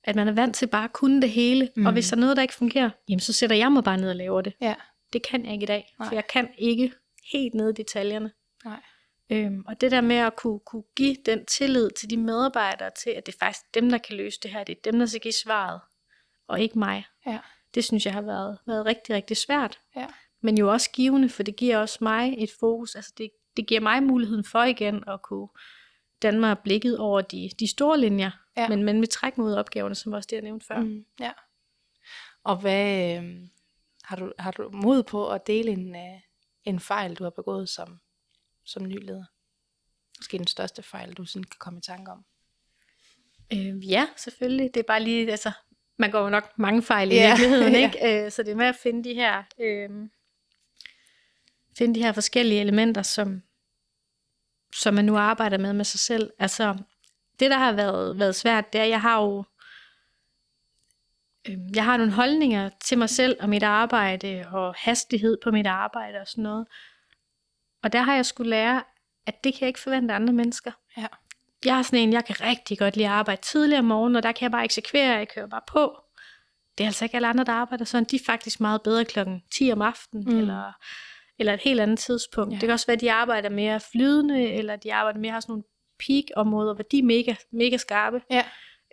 at 0.04 0.16
man 0.16 0.28
er 0.28 0.32
vant 0.32 0.56
til 0.56 0.68
bare 0.68 0.84
at 0.84 0.94
kunne 0.94 1.22
det 1.22 1.30
hele, 1.30 1.66
mm. 1.76 1.82
Mm. 1.82 1.86
og 1.86 1.94
hvis 1.94 2.10
der 2.10 2.16
er 2.16 2.20
noget, 2.20 2.36
der 2.38 2.42
ikke 2.42 2.54
fungerer, 2.54 2.90
jamen 3.10 3.20
så 3.20 3.34
sætter 3.34 3.56
jeg 3.56 3.72
mig 3.72 3.84
bare 3.84 3.98
ned 3.98 4.10
og 4.10 4.16
laver 4.16 4.42
det. 4.42 4.54
Ja. 4.62 4.76
Det 5.14 5.28
kan 5.28 5.46
jeg 5.46 5.54
ikke 5.54 5.64
i 5.64 5.68
dag, 5.68 5.96
Nej. 6.00 6.08
for 6.08 6.16
jeg 6.16 6.28
kan 6.28 6.50
ikke 6.58 6.92
helt 7.32 7.54
ned 7.54 7.70
i 7.70 7.74
detaljerne. 7.74 8.32
Nej. 8.66 8.80
Øhm, 9.30 9.64
og 9.68 9.82
det 9.82 9.92
der 9.92 10.02
med 10.02 10.16
at 10.16 10.36
kunne, 10.36 10.60
kunne 10.60 10.84
give 10.96 11.16
den 11.26 11.46
tillid 11.46 11.90
til 11.90 12.10
de 12.10 12.18
medarbejdere 12.18 12.90
til, 13.04 13.10
at 13.10 13.26
det 13.26 13.34
er 13.36 13.38
faktisk 13.40 13.66
dem, 13.74 13.90
der 13.90 13.98
kan 13.98 14.18
løse 14.18 14.40
det 14.44 14.52
her, 14.52 14.64
det 14.64 14.78
er 14.78 14.92
dem, 14.92 15.00
der 15.00 15.06
skal 15.06 15.22
give 15.22 15.34
svaret, 15.34 15.82
og 16.48 16.60
ikke 16.62 16.80
mig. 16.80 17.06
Ja. 17.26 17.40
Det 17.76 17.84
synes 17.84 18.06
jeg 18.06 18.14
har 18.14 18.22
været, 18.22 18.58
været 18.68 18.86
rigtig, 18.86 19.16
rigtig 19.16 19.38
svært. 19.38 19.80
Ja. 19.96 20.08
Men 20.42 20.58
jo 20.58 20.72
også 20.72 20.92
givende, 20.92 21.30
for 21.30 21.44
det 21.44 21.56
giver 21.56 21.78
også 21.78 21.98
mig 22.02 22.36
et 22.38 22.50
fokus. 22.60 22.96
Altså 22.96 23.14
det, 23.18 23.32
det 23.58 23.68
giver 23.68 23.82
mig 23.82 24.04
muligheden 24.04 24.44
for 24.44 24.64
igen 24.64 25.04
at 25.08 25.22
kunne 25.22 25.48
danne 26.22 26.40
mig 26.40 26.60
blikket 26.60 26.98
over 27.00 27.22
de, 27.22 27.50
de 27.60 27.68
store 27.68 28.00
linjer, 28.00 28.32
Ja. 28.58 28.68
men, 28.70 28.84
men 28.84 29.00
med 29.00 29.08
træk 29.08 29.38
mod 29.38 29.54
opgaverne, 29.56 29.96
som 29.96 30.14
også 30.14 30.28
det, 30.30 30.36
jeg 30.36 30.44
nævnte 30.44 30.66
før. 30.66 30.80
Mm. 30.80 31.06
ja. 31.20 31.32
Og 32.44 32.58
hvad, 32.58 33.18
øhm, 33.18 33.50
har, 34.04 34.16
du, 34.16 34.34
har 34.40 34.52
du 34.52 34.70
mod 34.74 35.04
på 35.04 35.30
at 35.30 35.48
dele 35.48 35.72
en, 35.72 35.96
øh, 35.96 36.20
en 36.64 36.80
fejl, 36.80 37.16
du 37.16 37.24
har 37.24 37.30
begået 37.32 37.70
som, 37.70 38.00
som 38.68 38.88
ny 38.88 39.06
leder? 39.06 39.26
Måske 40.20 40.38
den 40.38 40.48
største 40.48 40.84
fejl, 40.84 41.14
du 41.14 41.26
sådan 41.26 41.44
kan 41.44 41.58
komme 41.60 41.80
i 41.80 41.82
tanke 41.82 42.12
om. 42.12 42.26
Øh, 43.54 43.90
ja, 43.90 44.08
selvfølgelig. 44.18 44.74
Det 44.74 44.80
er 44.80 44.88
bare 44.88 45.04
lige, 45.04 45.32
altså, 45.32 45.52
man 45.98 46.12
går 46.12 46.20
jo 46.20 46.30
nok 46.30 46.58
mange 46.58 46.82
fejl 46.82 47.12
i 47.12 47.16
Ja, 47.16 47.30
virkeligheden, 47.30 47.74
ja. 47.82 47.86
ikke? 47.86 48.26
Øh, 48.26 48.32
så 48.32 48.44
det 48.44 48.52
er 48.52 48.56
med 48.56 48.66
at 48.66 48.76
finde 48.76 49.04
de 49.04 49.14
her, 49.14 49.44
øh, 49.60 49.90
finde 51.78 51.96
de 51.96 52.04
her 52.04 52.12
forskellige 52.12 52.62
elementer, 52.62 53.02
som, 53.02 53.42
som 54.76 54.94
man 54.94 55.06
nu 55.06 55.18
arbejder 55.18 55.58
med 55.58 55.74
med 55.74 55.86
sig 55.86 56.00
selv. 56.00 56.32
Altså, 56.40 56.78
det 57.40 57.52
der 57.52 57.58
har 57.58 57.72
været, 57.72 58.20
været 58.20 58.36
svært, 58.36 58.74
det 58.74 58.80
er, 58.80 58.84
at 58.84 58.90
jeg 58.90 59.02
har 59.02 59.22
jo, 59.22 59.44
øh, 61.50 61.58
jeg 61.76 61.86
har 61.86 61.98
nogle 61.98 62.14
holdninger 62.14 62.70
til 62.84 62.98
mig 62.98 63.10
selv 63.10 63.38
og 63.40 63.50
mit 63.50 63.64
arbejde, 63.64 64.46
og 64.52 64.76
hastighed 64.78 65.38
på 65.44 65.52
mit 65.52 65.68
arbejde 65.68 66.20
og 66.20 66.28
sådan 66.28 66.44
noget. 66.44 66.68
Og 67.84 67.94
der 67.94 68.02
har 68.02 68.16
jeg 68.16 68.26
skulle 68.26 68.50
lære, 68.50 68.84
at 69.28 69.44
det 69.44 69.54
kan 69.54 69.62
jeg 69.62 69.68
ikke 69.68 69.80
forvente 69.80 70.14
andre 70.14 70.34
mennesker. 70.34 70.72
Ja. 70.98 71.08
Jeg 71.66 71.78
er 71.78 71.82
sådan 71.82 72.00
en, 72.00 72.14
jeg 72.14 72.26
kan 72.26 72.42
rigtig 72.42 72.78
godt 72.80 72.96
lide 72.98 73.08
at 73.08 73.14
arbejde 73.14 73.42
tidligere 73.42 73.80
om 73.80 73.86
morgenen, 73.86 74.16
og 74.16 74.24
der 74.24 74.32
kan 74.32 74.44
jeg 74.44 74.52
bare 74.52 74.64
eksekvere, 74.66 75.18
jeg 75.18 75.28
kører 75.30 75.48
bare 75.48 75.62
på. 75.68 75.98
Det 76.78 76.84
er 76.84 76.88
altså 76.88 77.06
ikke 77.06 77.16
alle 77.16 77.28
andre, 77.28 77.44
der 77.44 77.52
arbejder 77.52 77.86
sådan. 77.86 78.04
De 78.04 78.16
er 78.16 78.20
faktisk 78.26 78.60
meget 78.60 78.82
bedre 78.82 79.06
klokken 79.06 79.44
10 79.54 79.72
om 79.72 79.82
aftenen, 79.82 80.24
Mm. 80.34 80.40
eller, 80.40 80.72
eller 81.40 81.54
et 81.54 81.60
helt 81.60 81.80
andet 81.80 82.00
tidspunkt. 82.00 82.52
Ja. 82.54 82.56
Det 82.56 82.62
kan 82.62 82.70
også 82.72 82.88
være, 82.88 82.94
at 82.96 83.02
de 83.02 83.12
arbejder 83.12 83.50
mere 83.50 83.80
flydende, 83.92 84.52
eller 84.52 84.76
de 84.76 84.94
arbejder 84.94 85.20
mere 85.20 85.32
har 85.32 85.40
sådan 85.40 85.52
nogle 85.52 85.64
peak-områder, 86.08 86.74
hvor 86.74 86.84
de 86.84 87.00
er 87.00 87.04
mega, 87.04 87.36
mega 87.52 87.78
skarpe. 87.78 88.22
Ja. 88.32 88.44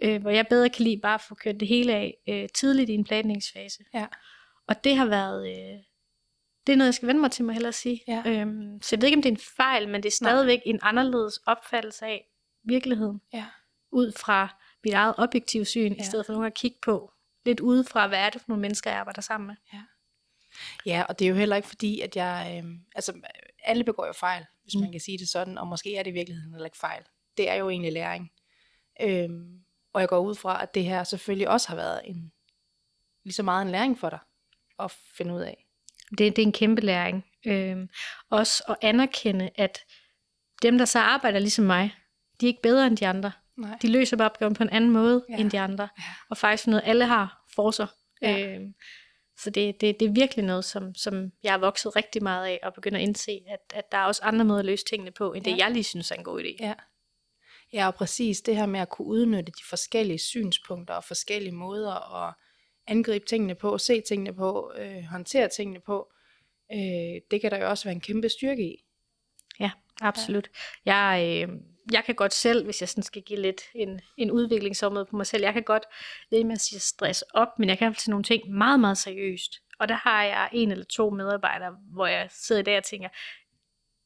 Øh, 0.03 0.21
hvor 0.21 0.31
jeg 0.31 0.47
bedre 0.47 0.69
kan 0.69 0.85
lide 0.85 1.01
bare 1.03 1.15
at 1.15 1.21
få 1.21 1.35
kørt 1.35 1.61
det 1.61 1.69
hele 1.69 1.93
af 1.95 2.15
øh, 2.29 2.49
tidligt 2.55 2.91
i 2.91 2.95
en 2.95 3.05
planlægningsfase. 3.05 3.85
Ja. 3.95 4.07
Og 4.69 4.85
det 4.85 4.97
har 4.97 5.07
været... 5.07 5.49
Øh, 5.49 5.79
det 6.67 6.73
er 6.73 6.77
noget, 6.77 6.87
jeg 6.89 6.95
skal 6.95 7.09
vende 7.09 7.21
mig 7.21 7.31
til 7.31 7.45
mig 7.45 7.53
hellere 7.53 7.69
at 7.69 7.75
sige. 7.75 8.01
Ja. 8.09 8.23
Øhm, 8.27 8.83
så 8.83 8.97
jeg 8.97 9.01
ved 9.03 9.09
ikke, 9.09 9.17
om 9.19 9.23
det 9.23 9.29
er 9.29 9.35
en 9.35 9.41
fejl, 9.57 9.89
men 9.89 10.03
det 10.03 10.09
er 10.09 10.13
stadigvæk 10.13 10.61
en 10.67 10.79
anderledes 10.83 11.37
opfattelse 11.47 12.07
af 12.07 12.29
virkeligheden 12.65 13.21
Ja. 13.33 13.47
ud 13.93 14.13
fra 14.13 14.57
mit 14.85 14.95
eget 14.95 15.15
objektive 15.19 15.65
syn, 15.65 15.83
ja. 15.83 15.95
Ja. 15.95 16.01
i 16.01 16.05
stedet 16.05 16.27
for 16.27 16.33
nogen 16.33 16.47
at 16.47 16.55
kigge 16.55 16.79
på 16.83 17.13
lidt 17.45 17.61
udefra, 17.61 18.07
hvad 18.07 18.19
er 18.19 18.31
det 18.31 18.41
for 18.41 18.49
nogle 18.49 18.61
mennesker, 18.61 18.91
jeg 18.91 19.01
arbejder 19.01 19.21
sammen 19.23 19.47
med. 19.47 19.57
Ja, 20.87 21.05
og 21.09 21.19
det 21.19 21.25
er 21.25 21.29
jo 21.29 21.35
heller 21.35 21.57
ikke 21.57 21.69
fordi, 21.69 22.01
at 22.01 22.17
jeg... 22.17 22.63
Øh, 22.65 22.71
altså, 22.95 23.21
alle 23.65 23.85
begår 23.85 24.07
jo 24.07 24.13
fejl, 24.13 24.47
hvis 24.63 24.75
Mm. 24.75 24.81
man 24.81 24.93
kan 24.93 25.01
sige 25.01 25.19
det 25.19 25.29
sådan, 25.29 25.59
og 25.59 25.67
måske 25.67 25.97
er 25.97 26.03
det 26.03 26.11
i 26.11 26.15
virkeligheden 26.15 26.53
heller 26.53 26.65
ikke 26.67 26.79
fejl. 26.79 27.03
Det 27.37 27.49
er 27.51 27.55
jo 27.55 27.69
egentlig 27.71 27.93
læring. 27.93 28.33
Øhm, 29.03 29.61
og 29.93 30.01
jeg 30.01 30.09
går 30.09 30.19
ud 30.19 30.35
fra, 30.35 30.63
at 30.63 30.75
det 30.75 30.85
her 30.85 31.05
selvfølgelig 31.05 31.49
også 31.49 31.69
har 31.69 31.77
været 31.77 32.01
en 32.05 32.33
lige 33.25 33.35
så 33.35 33.43
meget 33.43 33.63
en 33.63 33.71
læring 33.71 33.99
for 33.99 34.11
dig. 34.11 34.19
at 34.79 34.91
finde 34.91 35.35
ud 35.35 35.41
af. 35.41 35.64
Det, 36.19 36.37
det 36.37 36.43
er 36.43 36.47
en 36.47 36.53
kæmpe 36.53 36.81
læring. 36.83 37.25
Øhm, 37.47 37.89
også 38.31 38.65
at 38.69 38.77
anerkende, 38.83 39.51
at 39.55 39.79
dem, 40.63 40.79
der 40.79 40.85
så 40.85 40.99
arbejder 40.99 41.39
ligesom 41.39 41.65
mig, 41.65 41.95
de 42.41 42.47
er 42.47 42.49
ikke 42.49 42.63
bedre 42.63 42.87
end 42.87 42.97
de 42.97 43.07
andre. 43.07 43.33
Nej. 43.59 43.79
De 43.83 43.93
løser 43.93 44.17
bare 44.17 44.27
opgaven 44.31 44.55
på 44.55 44.63
en 44.63 44.71
anden 44.71 44.91
måde 44.91 45.25
Ja. 45.29 45.37
end 45.37 45.51
de 45.51 45.61
andre. 45.61 45.89
Ja. 45.99 46.03
Og 46.31 46.37
faktisk 46.37 46.67
noget, 46.67 46.83
alle 46.87 47.05
har 47.05 47.45
for 47.55 47.71
sig. 47.71 47.87
Ja. 48.23 48.55
Øhm, 48.55 48.75
så 49.39 49.51
det, 49.51 49.81
det, 49.81 50.01
det 50.01 50.09
er 50.09 50.13
virkelig 50.13 50.45
noget, 50.45 50.65
som, 50.65 50.95
som 50.95 51.31
jeg 51.43 51.53
har 51.53 51.59
vokset 51.59 51.97
rigtig 51.97 52.23
meget 52.23 52.47
af, 52.47 52.61
og 52.63 52.75
begynder 52.75 52.99
at 52.99 53.03
indse, 53.03 53.41
at, 53.49 53.59
at 53.75 53.93
der 53.93 53.99
er 53.99 54.05
også 54.05 54.21
andre 54.25 54.45
måder 54.45 54.59
at 54.61 54.67
løse 54.67 54.85
tingene 54.85 55.11
på, 55.11 55.33
end 55.33 55.45
det 55.45 55.51
Ja. 55.51 55.57
jeg 55.65 55.71
lige 55.71 55.85
synes 55.85 56.11
er 56.11 56.15
en 56.15 56.25
god 56.25 56.41
idé. 56.43 56.57
Ja. 56.61 56.75
Ja, 57.73 57.87
og 57.87 57.95
præcis 57.95 58.41
det 58.41 58.57
her 58.57 58.67
med 58.67 58.81
at 58.81 58.89
kunne 58.89 59.09
udnytte 59.09 59.53
de 59.53 59.65
forskellige 59.69 60.19
synspunkter 60.19 60.95
og 60.95 61.05
forskellige 61.05 61.53
måder 61.55 62.25
at 62.27 62.35
angribe 62.87 63.27
tingene 63.27 63.55
på, 63.55 63.79
se 63.79 64.01
tingene 64.01 64.35
på, 64.35 64.73
øh, 64.79 65.03
håndtere 65.11 65.49
tingene 65.49 65.81
på, 65.81 66.13
øh, 66.73 67.21
det 67.31 67.41
kan 67.41 67.51
der 67.51 67.59
jo 67.59 67.69
også 67.71 67.85
være 67.85 67.95
en 67.95 68.01
kæmpe 68.01 68.29
styrke 68.29 68.63
i. 68.63 68.85
Ja, 69.61 69.71
absolut. 70.01 70.49
Ja. 70.87 70.95
Jeg, 70.95 71.43
øh, 71.49 71.57
jeg 71.93 72.05
kan 72.05 72.15
godt 72.15 72.35
selv, 72.35 72.65
hvis 72.65 72.81
jeg 72.81 72.89
sådan 72.89 73.03
skal 73.03 73.23
give 73.23 73.41
lidt 73.41 73.63
en, 73.75 74.01
en 74.17 74.31
udviklingsområde 74.31 75.05
på 75.05 75.17
mig 75.17 75.27
selv, 75.27 75.43
jeg 75.43 75.53
kan 75.53 75.63
godt 75.63 75.83
det 76.31 76.47
med 76.47 76.55
at 76.55 76.61
sige 76.61 76.81
stress 76.81 77.25
op, 77.35 77.49
men 77.59 77.69
jeg 77.69 77.79
kan 77.79 77.95
til 77.95 78.11
nogle 78.11 78.25
ting 78.25 78.51
meget, 78.51 78.81
meget 78.81 78.99
seriøst. 78.99 79.61
Og 79.79 79.89
der 79.89 79.95
har 79.95 80.25
jeg 80.25 80.49
en 80.53 80.71
eller 80.71 80.85
to 80.85 81.11
medarbejdere, 81.11 81.77
hvor 81.93 82.07
jeg 82.07 82.29
sidder 82.31 82.61
i 82.61 82.65
dag 82.65 82.79
og 82.79 82.85
tænker, 82.85 83.09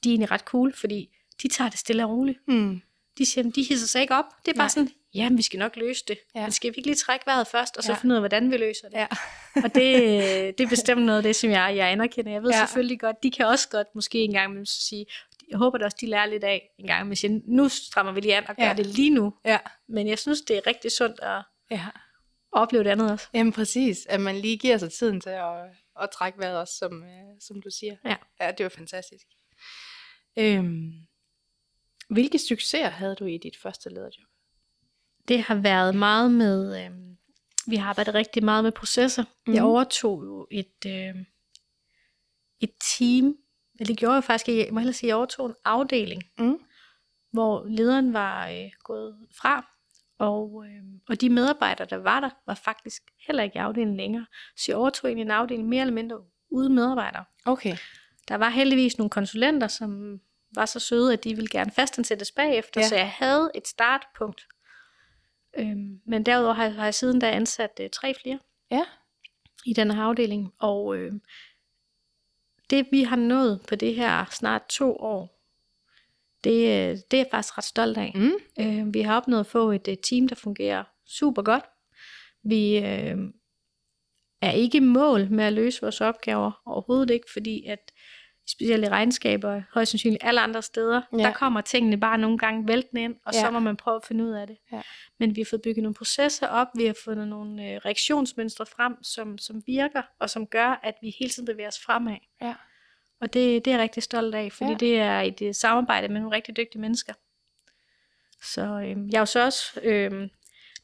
de 0.05 0.09
er 0.09 0.13
egentlig 0.13 0.31
ret 0.31 0.41
cool, 0.41 0.73
fordi 0.73 1.17
de 1.43 1.49
tager 1.49 1.71
det 1.71 1.79
stille 1.79 2.05
og 2.05 2.11
roligt. 2.11 2.39
Mm. 2.49 2.81
De 3.19 3.27
siger, 3.27 3.51
de 3.51 3.63
hisser 3.63 3.87
sig 3.87 4.01
ikke 4.01 4.15
op. 4.15 4.25
Det 4.47 4.53
er 4.53 4.57
bare 4.57 4.63
Nej. 4.63 4.69
sådan, 4.69 4.91
ja, 5.15 5.29
vi 5.37 5.43
skal 5.43 5.59
nok 5.59 5.77
løse 5.77 6.05
det. 6.09 6.19
Ja. 6.35 6.41
Men 6.43 6.53
skal 6.53 6.71
vi 6.71 6.77
ikke 6.77 6.88
lige 6.88 6.97
trække 6.97 7.27
vejret 7.27 7.47
først, 7.47 7.77
og 7.77 7.85
så 7.85 7.93
Ja. 7.93 7.99
finde 7.99 8.12
ud 8.12 8.17
af, 8.17 8.21
hvordan 8.23 8.50
vi 8.50 8.57
løser 8.57 8.88
det? 8.88 8.97
Ja. 8.97 9.07
og 9.65 9.75
det, 9.75 10.59
det 10.59 10.65
er 10.65 10.69
bestemt 10.69 11.03
noget 11.03 11.17
af 11.19 11.23
det, 11.23 11.37
som 11.37 11.50
jeg, 11.50 11.77
jeg 11.77 11.91
anerkender. 11.93 12.33
Jeg 12.33 12.43
ved 12.43 12.50
Ja. 12.50 12.59
selvfølgelig 12.59 13.00
godt, 13.00 13.23
de 13.23 13.31
kan 13.31 13.47
også 13.47 13.69
godt 13.69 13.87
måske 13.95 14.19
en 14.19 14.33
gang 14.33 14.45
imellem 14.45 14.67
sige, 14.67 15.07
jeg 15.50 15.59
håber 15.59 15.79
da 15.79 15.85
også, 15.85 15.97
de 16.00 16.07
lærer 16.07 16.27
lidt 16.27 16.45
af 16.45 16.71
en 16.79 16.87
gang, 16.87 17.09
hvis 17.09 17.25
jeg, 17.25 17.41
nu 17.45 17.69
strammer 17.69 18.12
vi 18.12 18.21
lige 18.21 18.37
an 18.37 18.49
og 18.49 18.57
gør 18.57 18.62
Ja. 18.62 18.69
ja. 18.69 18.75
det 18.77 18.87
lige 18.87 19.11
nu. 19.11 19.35
ja. 19.45 19.59
Men 19.88 20.09
jeg 20.09 20.19
synes, 20.19 20.41
det 20.41 20.57
er 20.57 20.67
rigtig 20.67 20.93
sundt 20.93 21.21
at 21.21 21.43
Ja. 21.71 21.87
opleve 22.53 22.85
det 22.85 22.91
andet 22.91 23.11
også. 23.12 23.27
Jamen 23.35 23.53
præcis, 23.53 24.07
at 24.07 24.21
man 24.21 24.37
lige 24.37 24.59
giver 24.59 24.79
sig 24.79 24.93
tiden 24.93 25.21
til 25.21 25.31
at, 25.31 25.55
at 26.03 26.11
trække 26.11 26.38
vejret 26.38 26.59
også, 26.59 26.75
som, 26.79 27.03
øh, 27.03 27.41
som 27.41 27.62
du 27.62 27.71
siger. 27.71 27.97
Ja. 28.05 28.17
ja, 28.41 28.50
det 28.50 28.65
var 28.65 28.71
fantastisk. 28.71 29.27
Øhm, 30.38 30.93
hvilke 32.11 32.38
succeser 32.38 32.88
havde 32.88 33.15
du 33.15 33.25
i 33.25 33.38
dit 33.38 33.57
første 33.62 33.88
lederjob? 33.91 34.29
Det 35.29 35.43
har 35.43 35.55
været 35.55 35.95
meget 35.95 36.31
med, 36.31 36.85
øh, 36.85 36.91
vi 37.67 37.77
har 37.77 37.89
arbejdet 37.91 38.15
rigtig 38.15 38.45
meget 38.45 38.65
med 38.65 38.73
processer. 38.73 39.25
Mm. 39.47 39.55
Jeg 39.55 39.63
Mhm. 39.63 39.71
overtog 39.71 40.25
jo 40.25 40.47
et, 40.51 40.87
øh, 40.87 41.15
et 42.61 42.71
team, 42.99 43.37
eller 43.75 43.87
det 43.87 43.99
gjorde 43.99 44.15
jeg 44.15 44.25
faktisk, 44.25 44.49
jeg 44.49 44.69
må 44.73 44.79
hellere 44.81 44.93
sige, 44.95 45.09
jeg 45.09 45.17
overtog 45.17 45.47
en 45.47 45.55
afdeling, 45.65 46.23
Mm. 46.39 46.59
hvor 47.33 47.67
lederen 47.69 48.13
var 48.13 48.49
øh, 48.49 48.71
gået 48.85 49.17
fra, 49.41 49.67
og, 50.19 50.65
øh, 50.67 50.83
og 51.09 51.21
de 51.21 51.31
medarbejdere, 51.31 51.87
der 51.91 51.97
var 51.97 52.21
der, 52.21 52.31
var 52.47 52.55
faktisk 52.55 53.03
heller 53.27 53.43
ikke 53.43 53.57
i 53.57 53.59
afdelingen 53.59 53.97
længere. 53.97 54.27
Så 54.57 54.65
jeg 54.69 54.77
overtog 54.77 55.09
egentlig 55.09 55.25
en 55.25 55.31
afdeling 55.31 55.69
mere 55.69 55.81
eller 55.81 55.95
mindre 55.95 56.17
uden 56.51 56.75
medarbejdere. 56.75 57.25
Okay. 57.45 57.77
Der 58.29 58.35
var 58.35 58.49
heldigvis 58.49 58.99
nogle 58.99 59.11
konsulenter, 59.11 59.67
som 59.69 60.21
var 60.55 60.67
så 60.67 60.81
søde, 60.81 61.13
at 61.13 61.25
de 61.25 61.35
ville 61.35 61.49
gerne 61.49 61.71
fastansættes 61.71 62.33
bagefter, 62.33 62.81
ja. 62.81 62.89
så 62.89 62.95
jeg 62.97 63.11
havde 63.11 63.51
et 63.55 63.69
startpunkt. 63.69 64.47
Øhm, 65.59 66.00
men 66.05 66.23
derudover 66.27 66.55
har 66.55 66.65
jeg, 66.65 66.75
har 66.75 66.85
jeg 66.85 66.95
siden 66.95 67.21
da 67.21 67.31
ansat 67.31 67.71
øh, 67.81 67.91
tre 67.91 68.15
flere 68.23 68.38
Ja. 68.71 68.85
i 69.67 69.73
den 69.73 69.91
her 69.91 70.03
afdeling, 70.03 70.53
og 70.59 70.97
øh, 70.97 71.12
det 72.71 72.87
vi 72.91 73.03
har 73.03 73.17
nået 73.17 73.61
på 73.69 73.75
det 73.75 73.95
her 73.95 74.25
snart 74.31 74.62
to 74.69 74.97
år, 74.97 75.38
det, 76.45 76.61
øh, 76.61 76.97
det 77.11 77.15
er 77.15 77.19
jeg 77.19 77.27
faktisk 77.31 77.59
ret 77.59 77.65
stolt 77.65 77.99
af. 77.99 78.12
Mm. 78.15 78.33
Øh, 78.61 78.95
vi 78.95 79.00
har 79.00 79.17
opnået 79.17 79.41
at 79.41 79.47
få 79.47 79.71
et 79.71 79.88
øh, 79.88 79.97
team, 80.11 80.29
der 80.29 80.35
fungerer 80.35 80.85
super 81.07 81.43
godt. 81.43 81.65
Vi 82.43 82.77
øh, 82.77 83.17
er 84.41 84.50
ikke 84.50 84.81
mål 84.81 85.31
med 85.31 85.45
at 85.45 85.53
løse 85.53 85.81
vores 85.81 86.00
opgaver 86.00 86.62
overhovedet 86.67 87.11
ikke, 87.11 87.27
fordi 87.33 87.65
at 87.67 87.93
specielt 88.49 88.85
i 88.85 88.88
regnskaber, 88.88 89.62
højst 89.75 89.90
sandsynligt 89.90 90.25
alle 90.25 90.40
andre 90.40 90.62
steder, 90.62 91.02
Ja. 91.12 91.19
der 91.19 91.33
kommer 91.33 91.61
tingene 91.61 92.00
bare 92.00 92.19
nogle 92.19 92.38
gange 92.38 92.69
væltende 92.69 93.02
ind, 93.02 93.17
og 93.25 93.35
Ja. 93.35 93.40
så 93.40 93.50
må 93.50 93.59
man 93.59 93.76
prøve 93.76 93.97
at 93.97 94.05
finde 94.05 94.25
ud 94.25 94.31
af 94.31 94.47
det. 94.47 94.57
Ja. 94.73 94.83
Men 95.19 95.37
vi 95.37 95.40
har 95.40 95.47
fået 95.50 95.62
bygget 95.62 95.83
nogle 95.83 95.95
processer 95.95 96.47
op, 96.49 96.67
vi 96.76 96.87
har 96.87 96.95
fundet 97.05 97.28
nogle 97.28 97.71
øh, 97.71 97.76
reaktionsmønstre 97.76 98.67
frem, 98.67 99.02
som, 99.02 99.38
som 99.38 99.62
virker, 99.67 100.02
og 100.21 100.31
som 100.31 100.47
gør, 100.47 100.81
at 100.83 100.95
vi 101.02 101.14
hele 101.19 101.31
tiden 101.31 101.47
bevæger 101.47 101.69
os 101.69 101.81
fremad. 101.81 102.17
Ja. 102.43 102.55
Og 103.21 103.33
det, 103.35 103.64
det 103.64 103.71
er 103.71 103.75
jeg 103.75 103.83
rigtig 103.83 104.02
stolt 104.02 104.35
af, 104.35 104.52
fordi 104.52 104.71
Ja. 104.71 104.76
det 104.76 104.99
er 104.99 105.21
et 105.21 105.43
øh, 105.43 105.55
samarbejde 105.55 106.09
med 106.09 106.21
nogle 106.21 106.37
rigtig 106.37 106.57
dygtige 106.57 106.81
mennesker. 106.81 107.12
Så 108.43 108.62
øh, 108.62 108.88
jeg 109.12 109.14
er 109.14 109.21
jo 109.21 109.25
så 109.26 109.45
også, 109.45 109.81
øh, 109.83 110.28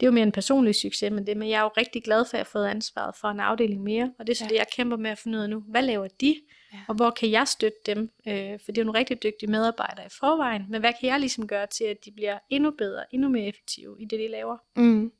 det 0.01 0.03
er 0.03 0.07
jo 0.07 0.13
mere 0.13 0.23
en 0.23 0.33
personlig 0.33 0.75
succes, 0.75 1.11
men 1.13 1.27
det, 1.27 1.37
men 1.37 1.49
jeg 1.51 1.59
er 1.59 1.63
jo 1.63 1.71
rigtig 1.77 2.05
glad 2.05 2.25
for, 2.25 2.29
at 2.29 2.33
jeg 2.33 2.39
har 2.41 2.45
fået 2.53 2.67
ansvaret 2.67 3.17
for 3.17 3.29
en 3.29 3.41
afdeling 3.41 3.83
mere, 3.83 4.13
og 4.19 4.27
det 4.27 4.33
er 4.33 4.37
så 4.37 4.45
Ja. 4.45 4.49
det, 4.49 4.57
jeg 4.57 4.67
kæmper 4.77 4.97
med 4.97 5.11
at 5.11 5.19
finde 5.19 5.39
ud 5.39 5.43
af 5.43 5.51
nu. 5.51 5.61
Hvad 5.61 5.83
laver 5.83 6.09
de? 6.09 6.41
Ja. 6.73 6.79
Og 6.89 6.95
hvor 6.95 7.11
kan 7.11 7.31
jeg 7.31 7.49
støtte 7.49 7.79
dem? 7.87 8.11
Øh, 8.29 8.61
for 8.65 8.73
det 8.73 8.79
er 8.79 8.83
jo 8.83 8.85
nogle 8.87 8.99
rigtig 8.99 9.23
dygtige 9.23 9.51
medarbejdere 9.51 10.07
i 10.07 10.09
forvejen, 10.21 10.67
men 10.71 10.81
hvad 10.81 10.93
kan 11.01 11.09
jeg 11.09 11.21
ligesom 11.21 11.47
gøre 11.49 11.67
til, 11.67 11.85
at 11.85 11.97
de 12.05 12.13
bliver 12.13 12.39
endnu 12.51 12.71
bedre, 12.71 13.05
endnu 13.15 13.29
mere 13.29 13.47
effektive 13.47 13.97
i 14.01 14.05
det, 14.05 14.19
de 14.19 14.29
laver? 14.29 14.57
Mm. 14.77 15.13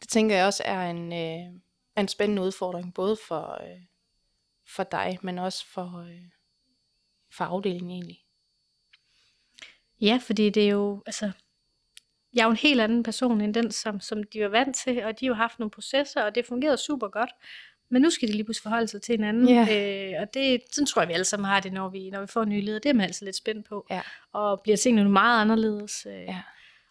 Det 0.00 0.08
tænker 0.08 0.36
jeg 0.36 0.46
også 0.46 0.62
er 0.66 0.90
en, 0.90 1.12
øh, 1.12 1.60
en 1.98 2.08
spændende 2.08 2.42
udfordring, 2.42 2.94
både 2.94 3.16
for, 3.28 3.62
øh, 3.62 3.80
for 4.76 4.82
dig, 4.82 5.18
men 5.22 5.38
også 5.38 5.66
for, 5.66 5.98
øh, 6.08 6.22
for 7.36 7.44
afdelingen 7.44 7.90
egentlig. 7.90 8.18
Ja, 10.00 10.20
fordi 10.22 10.50
det 10.50 10.64
er 10.64 10.70
jo, 10.70 11.02
altså, 11.06 11.30
jeg 12.34 12.40
er 12.40 12.44
jo 12.44 12.50
en 12.50 12.56
helt 12.56 12.80
anden 12.80 13.02
person 13.02 13.40
end 13.40 13.54
den, 13.54 13.70
som, 13.70 14.00
som 14.00 14.22
de 14.22 14.42
var 14.42 14.48
vant 14.48 14.76
til, 14.76 15.04
og 15.04 15.20
de 15.20 15.26
har 15.26 15.30
jo 15.30 15.34
haft 15.34 15.58
nogle 15.58 15.70
processer, 15.70 16.22
og 16.22 16.34
det 16.34 16.46
fungerede 16.46 16.76
super 16.76 17.08
godt. 17.08 17.30
Men 17.90 18.02
nu 18.02 18.10
skal 18.10 18.28
de 18.28 18.32
lige 18.32 18.44
pludselig 18.44 18.62
forholde 18.62 18.88
sig 18.88 19.02
til 19.02 19.12
hinanden. 19.12 19.48
Ja. 19.48 19.60
Øh, 20.14 20.22
og 20.22 20.34
det, 20.34 20.60
sådan 20.72 20.86
tror 20.86 21.02
jeg, 21.02 21.08
vi 21.08 21.12
alle 21.12 21.24
sammen 21.24 21.44
har 21.48 21.60
det, 21.60 21.72
når 21.72 21.88
vi, 21.88 22.10
når 22.10 22.20
vi 22.20 22.26
får 22.26 22.44
nye 22.44 22.60
leder. 22.60 22.78
Det 22.78 22.88
er 22.88 22.94
man 22.94 23.06
altså 23.06 23.24
lidt 23.24 23.36
spændt 23.36 23.68
på. 23.68 23.86
Ja. 23.90 24.02
Og 24.32 24.60
bliver 24.62 24.76
tingene 24.76 25.04
nu 25.04 25.10
meget 25.10 25.40
anderledes. 25.40 26.06
Øh, 26.06 26.12
Ja. 26.12 26.42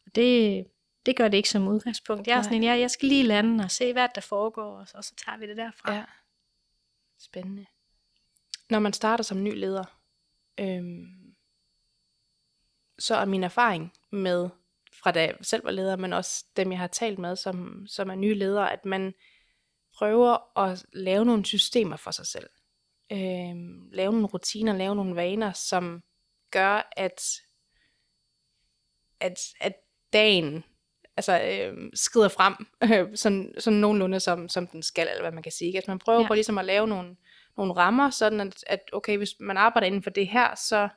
Og 0.05 0.15
det, 0.15 0.65
det 1.05 1.15
gør 1.15 1.27
det 1.27 1.37
ikke 1.37 1.49
som 1.49 1.67
udgangspunkt. 1.67 2.27
Jeg 2.27 2.33
er 2.33 2.37
Nej. 2.37 2.43
sådan 2.43 2.57
en, 2.57 2.63
jeg, 2.63 2.79
jeg 2.79 2.91
skal 2.91 3.07
lige 3.09 3.23
lande 3.23 3.63
og 3.63 3.71
se, 3.71 3.93
hvad 3.93 4.07
der 4.15 4.21
foregår, 4.21 4.79
og 4.79 4.87
så, 4.87 4.97
og 4.97 5.03
så 5.03 5.13
tager 5.25 5.37
vi 5.37 5.47
det 5.47 5.57
derfra. 5.57 5.93
Ja. 5.93 6.03
Spændende. 7.19 7.65
Når 8.69 8.79
man 8.79 8.93
starter 8.93 9.23
som 9.23 9.43
ny 9.43 9.59
leder, 9.59 9.99
øhm, 10.59 11.35
så 12.99 13.15
er 13.15 13.25
min 13.25 13.43
erfaring 13.43 13.93
med, 14.11 14.49
fra 15.03 15.11
da 15.11 15.21
jeg 15.23 15.35
selv 15.41 15.63
var 15.63 15.71
leder, 15.71 15.95
men 15.95 16.13
også 16.13 16.45
dem, 16.57 16.71
jeg 16.71 16.79
har 16.79 16.87
talt 16.87 17.19
med, 17.19 17.35
som, 17.35 17.87
som 17.87 18.09
er 18.09 18.15
nye 18.15 18.33
ledere, 18.33 18.73
at 18.73 18.85
man 18.85 19.13
prøver 19.97 20.59
at 20.59 20.85
lave 20.93 21.25
nogle 21.25 21.45
systemer 21.45 21.97
for 21.97 22.11
sig 22.11 22.25
selv. 22.25 22.49
Øhm, 23.11 23.89
lave 23.91 24.11
nogle 24.11 24.27
rutiner, 24.27 24.73
lave 24.73 24.95
nogle 24.95 25.15
vaner, 25.15 25.51
som 25.51 26.03
gør, 26.51 26.89
at, 26.97 27.21
at, 29.19 29.39
at 29.59 29.73
dagen 30.13 30.63
altså, 31.17 31.41
øh, 31.41 31.89
skrider 31.93 32.27
frem, 32.27 32.55
øh, 32.83 33.15
sådan, 33.23 33.53
sådan 33.59 33.79
nogenlunde 33.79 34.19
som, 34.19 34.49
som 34.49 34.67
den 34.67 34.83
skal, 34.83 35.07
eller 35.07 35.21
hvad 35.21 35.31
man 35.31 35.43
kan 35.43 35.51
sige. 35.51 35.77
At 35.77 35.87
man 35.87 35.99
prøver. 35.99 36.21
Ja. 36.21 36.27
på 36.27 36.33
ligesom 36.33 36.57
at 36.57 36.65
lave 36.65 36.87
nogle, 36.87 37.15
nogle 37.57 37.73
rammer, 37.73 38.09
sådan 38.09 38.39
at, 38.39 38.63
at 38.67 38.79
okay, 38.93 39.17
hvis 39.17 39.35
man 39.39 39.57
arbejder 39.57 39.87
inden 39.87 40.03
for 40.03 40.09
det 40.09 40.27
her, 40.27 40.55
så, 40.55 40.89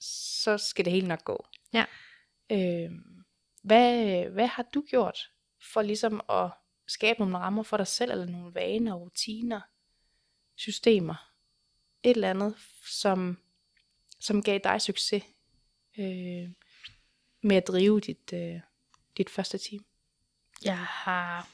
så 0.00 0.58
skal 0.58 0.84
det 0.84 0.92
hele 0.92 1.08
nok 1.08 1.24
gå. 1.24 1.46
Ja. 1.72 1.84
Øh, 2.50 2.90
hvad, 3.62 4.24
hvad 4.24 4.46
har 4.46 4.62
du 4.74 4.84
gjort 4.90 5.30
for 5.72 5.82
ligesom 5.82 6.20
at 6.28 6.50
skabe 6.88 7.18
nogle 7.18 7.38
rammer 7.38 7.62
for 7.62 7.76
dig 7.76 7.86
selv, 7.86 8.10
eller 8.10 8.26
nogle 8.26 8.54
vaner, 8.54 8.94
rutiner, 8.94 9.60
systemer, 10.56 11.30
et 12.02 12.10
eller 12.10 12.30
andet, 12.30 12.54
som, 12.86 13.38
som 14.20 14.42
gav 14.42 14.60
dig 14.64 14.82
succes 14.82 15.24
øh, 15.98 16.50
med 17.42 17.56
at 17.56 17.68
drive 17.68 18.00
dit, 18.00 18.32
øh, 18.34 18.60
dit 19.16 19.30
første 19.30 19.58
team? 19.58 19.84
Jeg 20.64 20.78
har, 20.78 21.48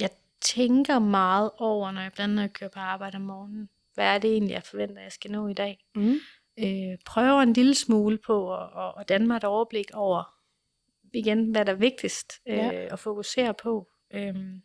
jeg 0.00 0.10
tænker 0.40 0.98
meget 0.98 1.50
over, 1.58 1.90
når 1.90 2.00
jeg 2.00 2.12
blandt 2.12 2.40
andet 2.40 2.52
kører 2.52 2.70
på 2.70 2.78
arbejde 2.78 3.16
om 3.16 3.22
morgenen. 3.22 3.68
Hvad 3.94 4.06
er 4.06 4.18
det 4.18 4.32
egentlig, 4.32 4.52
jeg 4.52 4.62
forventer, 4.62 5.02
jeg 5.02 5.12
skal 5.12 5.30
nå 5.30 5.48
i 5.48 5.54
dag? 5.54 5.84
Mm. 5.94 6.14
øh, 6.58 6.98
prøver 7.06 7.40
en 7.40 7.52
lille 7.52 7.74
smule 7.74 8.18
på 8.18 8.56
at, 8.56 8.68
at, 8.76 8.94
at 8.98 9.08
danne 9.08 9.26
mig 9.26 9.36
et 9.36 9.44
overblik 9.44 9.90
over, 9.94 10.31
igen, 11.12 11.50
hvad 11.50 11.64
der 11.64 11.72
er 11.72 11.76
vigtigst 11.76 12.40
øh, 12.48 12.56
Ja. 12.56 12.70
at 12.92 12.98
fokusere 12.98 13.54
på. 13.54 13.88
Øhm, 14.14 14.62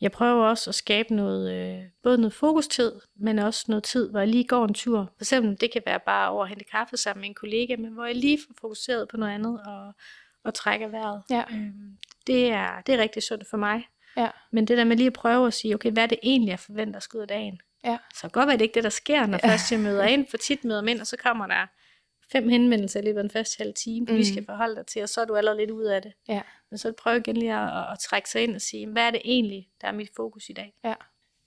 jeg 0.00 0.12
prøver 0.12 0.44
også 0.46 0.70
at 0.70 0.74
skabe 0.74 1.14
noget, 1.14 1.52
øh, 1.52 1.82
både 2.02 2.18
noget 2.18 2.32
fokustid, 2.34 2.92
men 3.16 3.38
også 3.38 3.64
noget 3.68 3.84
tid, 3.84 4.10
hvor 4.10 4.18
jeg 4.18 4.28
lige 4.28 4.44
går 4.44 4.64
en 4.64 4.74
tur. 4.74 5.12
For 5.16 5.22
eksempel, 5.22 5.60
det 5.60 5.72
kan 5.72 5.82
være 5.86 6.00
bare 6.00 6.28
over 6.30 6.42
at 6.42 6.48
hente 6.48 6.64
kaffe 6.64 6.96
sammen 6.96 7.20
med 7.20 7.28
en 7.28 7.34
kollega, 7.34 7.76
men 7.76 7.92
hvor 7.92 8.04
jeg 8.04 8.16
lige 8.16 8.38
får 8.48 8.54
fokuseret 8.60 9.08
på 9.08 9.16
noget 9.16 9.32
andet 9.32 9.60
og, 9.66 9.92
og 10.44 10.54
trækker 10.54 10.88
vejret. 10.88 11.22
Ja. 11.30 11.44
Øhm, 11.52 11.96
det, 12.26 12.50
er, 12.50 12.80
det 12.86 12.94
er 12.94 12.98
rigtig 12.98 13.22
sundt 13.22 13.46
for 13.50 13.56
mig. 13.56 13.88
Ja. 14.16 14.28
Men 14.52 14.64
det 14.66 14.78
der 14.78 14.84
med 14.84 14.96
lige 14.96 15.06
at 15.06 15.12
prøve 15.12 15.46
at 15.46 15.54
sige, 15.54 15.74
okay, 15.74 15.90
hvad 15.92 16.02
er 16.02 16.06
det 16.06 16.18
egentlig, 16.22 16.50
jeg 16.50 16.58
forventer 16.60 17.00
skal 17.00 17.16
ud 17.18 17.22
af 17.22 17.28
dagen? 17.28 17.60
Ja. 17.84 17.98
Så 18.14 18.28
godt 18.28 18.46
være, 18.46 18.56
det 18.56 18.62
ikke 18.64 18.74
det, 18.74 18.84
der 18.84 18.90
sker, 18.90 19.26
når 19.26 19.40
Ja. 19.42 19.48
først 19.52 19.72
jeg 19.72 19.80
møder 19.80 20.04
ind, 20.04 20.26
for 20.30 20.36
tit 20.36 20.64
møder 20.64 20.86
ind, 20.86 21.00
og 21.00 21.06
så 21.06 21.16
kommer 21.16 21.46
der 21.46 21.66
fem 22.32 22.48
henvendelser 22.48 23.00
i 23.00 23.04
løbet 23.04 23.18
af 23.18 23.22
den 23.22 23.30
første 23.30 23.58
halve 23.58 23.72
time, 23.72 24.06
mm. 24.10 24.16
vi 24.16 24.24
skal 24.24 24.44
forholde 24.44 24.76
dig 24.76 24.86
til, 24.86 25.02
og 25.02 25.08
så 25.08 25.20
er 25.20 25.24
du 25.24 25.36
allerede 25.36 25.58
lidt 25.58 25.70
ud 25.70 25.84
af 25.84 26.02
det. 26.02 26.12
Ja. 26.28 26.42
Men 26.70 26.78
så 26.78 26.92
prøv 26.92 27.16
igen 27.16 27.36
lige 27.36 27.54
at, 27.54 27.78
at, 27.78 27.92
at 27.92 27.98
trække 27.98 28.30
sig 28.30 28.42
ind 28.42 28.54
og 28.54 28.60
sige, 28.60 28.86
hvad 28.88 29.02
er 29.02 29.10
det 29.10 29.20
egentlig, 29.24 29.68
der 29.80 29.88
er 29.88 29.92
mit 29.92 30.10
fokus 30.16 30.48
i 30.48 30.52
dag? 30.52 30.74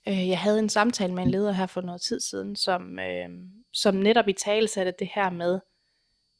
Øh, 0.08 0.28
Jeg 0.28 0.38
havde 0.38 0.58
en 0.58 0.68
samtale 0.68 1.14
med 1.14 1.22
en 1.22 1.30
leder 1.30 1.52
her 1.52 1.66
for 1.66 1.80
noget 1.80 2.00
tid 2.00 2.20
siden, 2.20 2.56
som, 2.56 2.98
øh, 2.98 3.28
som 3.72 3.94
netop 3.94 4.28
i 4.28 4.32
tale 4.32 4.68
satte 4.68 4.92
det 4.98 5.08
her 5.14 5.30
med, 5.30 5.60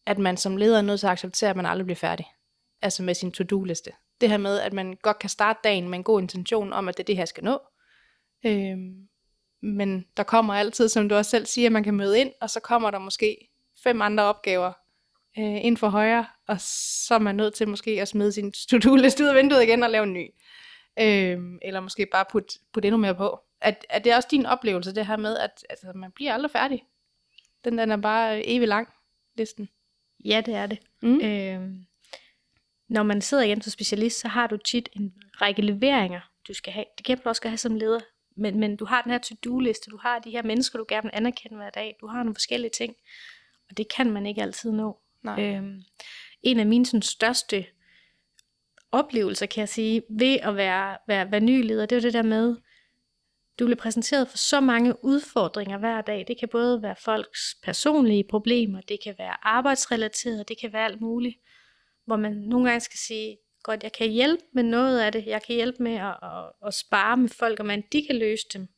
at 0.06 0.18
man 0.18 0.36
som 0.36 0.56
leder 0.56 0.78
er 0.78 0.82
nødt 0.82 1.00
til 1.00 1.06
at 1.06 1.12
acceptere, 1.12 1.50
at 1.50 1.56
man 1.56 1.66
aldrig 1.66 1.86
bliver 1.86 1.96
færdig. 1.96 2.26
Altså 2.82 3.02
med 3.02 3.14
sin 3.14 3.32
to-do-liste. 3.32 3.90
Det 4.20 4.28
her 4.28 4.36
med, 4.36 4.60
at 4.60 4.72
man 4.72 4.96
godt 5.02 5.18
kan 5.18 5.30
starte 5.30 5.58
dagen 5.64 5.88
med 5.88 5.98
en 5.98 6.04
god 6.04 6.20
intention 6.20 6.72
om, 6.72 6.88
at 6.88 6.96
det 6.96 7.02
er 7.02 7.06
det 7.06 7.16
her, 7.16 7.24
skal 7.24 7.44
nå. 7.44 7.60
Øh, 8.46 8.76
men 9.62 10.06
der 10.16 10.22
kommer 10.22 10.54
altid, 10.54 10.88
som 10.88 11.08
du 11.08 11.14
også 11.14 11.30
selv 11.30 11.46
siger, 11.46 11.68
at 11.68 11.72
man 11.72 11.84
kan 11.84 11.94
møde 11.94 12.20
ind, 12.20 12.32
og 12.40 12.50
så 12.50 12.60
kommer 12.60 12.90
der 12.90 12.98
måske 12.98 13.50
fem 13.88 14.02
andre 14.02 14.24
opgaver 14.24 14.72
øh, 15.38 15.64
ind 15.64 15.76
for 15.76 15.88
højre, 15.88 16.26
og 16.46 16.60
så 17.06 17.14
er 17.14 17.18
man 17.18 17.34
nødt 17.34 17.54
til 17.54 17.68
måske 17.68 17.90
at 17.90 18.08
smide 18.08 18.32
sin 18.32 18.52
to-do-liste 18.52 19.24
ud 19.24 19.28
af 19.28 19.34
vinduet 19.34 19.62
igen 19.62 19.82
og 19.82 19.90
lave 19.90 20.04
en 20.04 20.12
ny. 20.12 20.30
Øh, 21.00 21.38
eller 21.62 21.80
måske 21.80 22.06
bare 22.06 22.24
putte 22.30 22.58
put 22.72 22.84
endnu 22.84 22.98
mere 22.98 23.14
på. 23.14 23.40
At, 23.60 23.86
at 23.90 24.04
det 24.04 24.12
er 24.12 24.16
også 24.16 24.28
din 24.30 24.46
oplevelse, 24.46 24.94
det 24.94 25.06
her 25.06 25.16
med, 25.16 25.36
at 25.36 25.64
altså, 25.70 25.92
man 25.94 26.12
bliver 26.12 26.34
aldrig 26.34 26.50
færdig. 26.50 26.84
Den, 27.64 27.78
den 27.78 27.90
er 27.90 27.96
bare 27.96 28.36
øh, 28.36 28.42
evig 28.44 28.68
lang, 28.68 28.88
listen. 29.36 29.68
Ja, 30.24 30.42
det 30.46 30.54
er 30.54 30.66
det. 30.66 30.78
Mm. 31.02 31.20
Øh, 31.20 31.60
når 32.88 33.02
man 33.02 33.20
sidder 33.20 33.44
igen 33.44 33.62
som 33.62 33.70
specialist, 33.70 34.20
så 34.20 34.28
har 34.28 34.46
du 34.46 34.56
tit 34.56 34.88
en 34.92 35.14
række 35.40 35.62
leveringer, 35.62 36.20
du 36.48 36.54
skal 36.54 36.72
have. 36.72 36.84
Det 36.98 37.06
kan 37.06 37.18
du 37.18 37.28
også 37.28 37.48
have 37.48 37.56
som 37.56 37.74
leder. 37.74 38.00
Men, 38.36 38.60
men 38.60 38.76
du 38.76 38.84
har 38.84 39.02
den 39.02 39.12
her 39.12 39.18
to-do-liste, 39.18 39.90
du 39.90 39.96
har 39.96 40.18
de 40.18 40.30
her 40.30 40.42
mennesker, 40.42 40.78
du 40.78 40.84
gerne 40.88 41.02
vil 41.02 41.10
anerkende 41.14 41.56
hver 41.56 41.70
dag, 41.70 41.96
du 42.00 42.06
har 42.06 42.18
nogle 42.18 42.34
forskellige 42.34 42.70
ting, 42.70 42.94
og 43.70 43.76
det 43.76 43.86
kan 43.96 44.10
man 44.10 44.26
ikke 44.26 44.42
altid 44.42 44.72
nå. 44.72 44.98
Nej. 45.22 45.42
Øhm, 45.42 45.82
en 46.42 46.60
af 46.60 46.66
mine 46.66 46.86
sådan, 46.86 47.02
største 47.02 47.66
oplevelser, 48.92 49.46
kan 49.46 49.60
jeg 49.60 49.68
sige, 49.68 50.02
ved 50.10 50.38
at 50.42 50.56
være, 50.56 50.98
være, 51.08 51.30
være 51.30 51.40
ny 51.40 51.66
leder, 51.66 51.86
det 51.86 51.96
er 51.96 52.00
jo 52.00 52.06
det 52.06 52.14
der 52.14 52.22
med, 52.22 52.56
du 53.58 53.64
bliver 53.64 53.76
præsenteret 53.76 54.28
for 54.28 54.38
så 54.38 54.60
mange 54.60 55.04
udfordringer 55.04 55.78
hver 55.78 56.00
dag. 56.00 56.24
Det 56.28 56.38
kan 56.38 56.48
både 56.48 56.82
være 56.82 56.96
folks 57.04 57.56
personlige 57.62 58.24
problemer, 58.30 58.80
det 58.80 58.98
kan 59.04 59.14
være 59.18 59.46
arbejdsrelateret, 59.46 60.48
det 60.48 60.60
kan 60.60 60.72
være 60.72 60.84
alt 60.84 61.00
muligt, 61.00 61.36
hvor 62.06 62.16
man 62.16 62.32
nogle 62.32 62.68
gange 62.68 62.80
skal 62.80 62.98
sige, 62.98 63.36
godt, 63.62 63.82
jeg 63.82 63.92
kan 63.92 64.10
hjælpe 64.10 64.42
med 64.52 64.62
noget 64.62 65.00
af 65.00 65.12
det, 65.12 65.26
jeg 65.26 65.42
kan 65.42 65.54
hjælpe 65.54 65.82
med 65.82 65.94
at, 65.94 66.16
at, 66.22 66.52
at 66.66 66.74
spare 66.74 67.16
med 67.16 67.28
folk, 67.28 67.60
og 67.60 67.66
man 67.66 67.82
de 67.92 68.06
kan 68.06 68.16
løse 68.16 68.46
dem. 68.54 68.68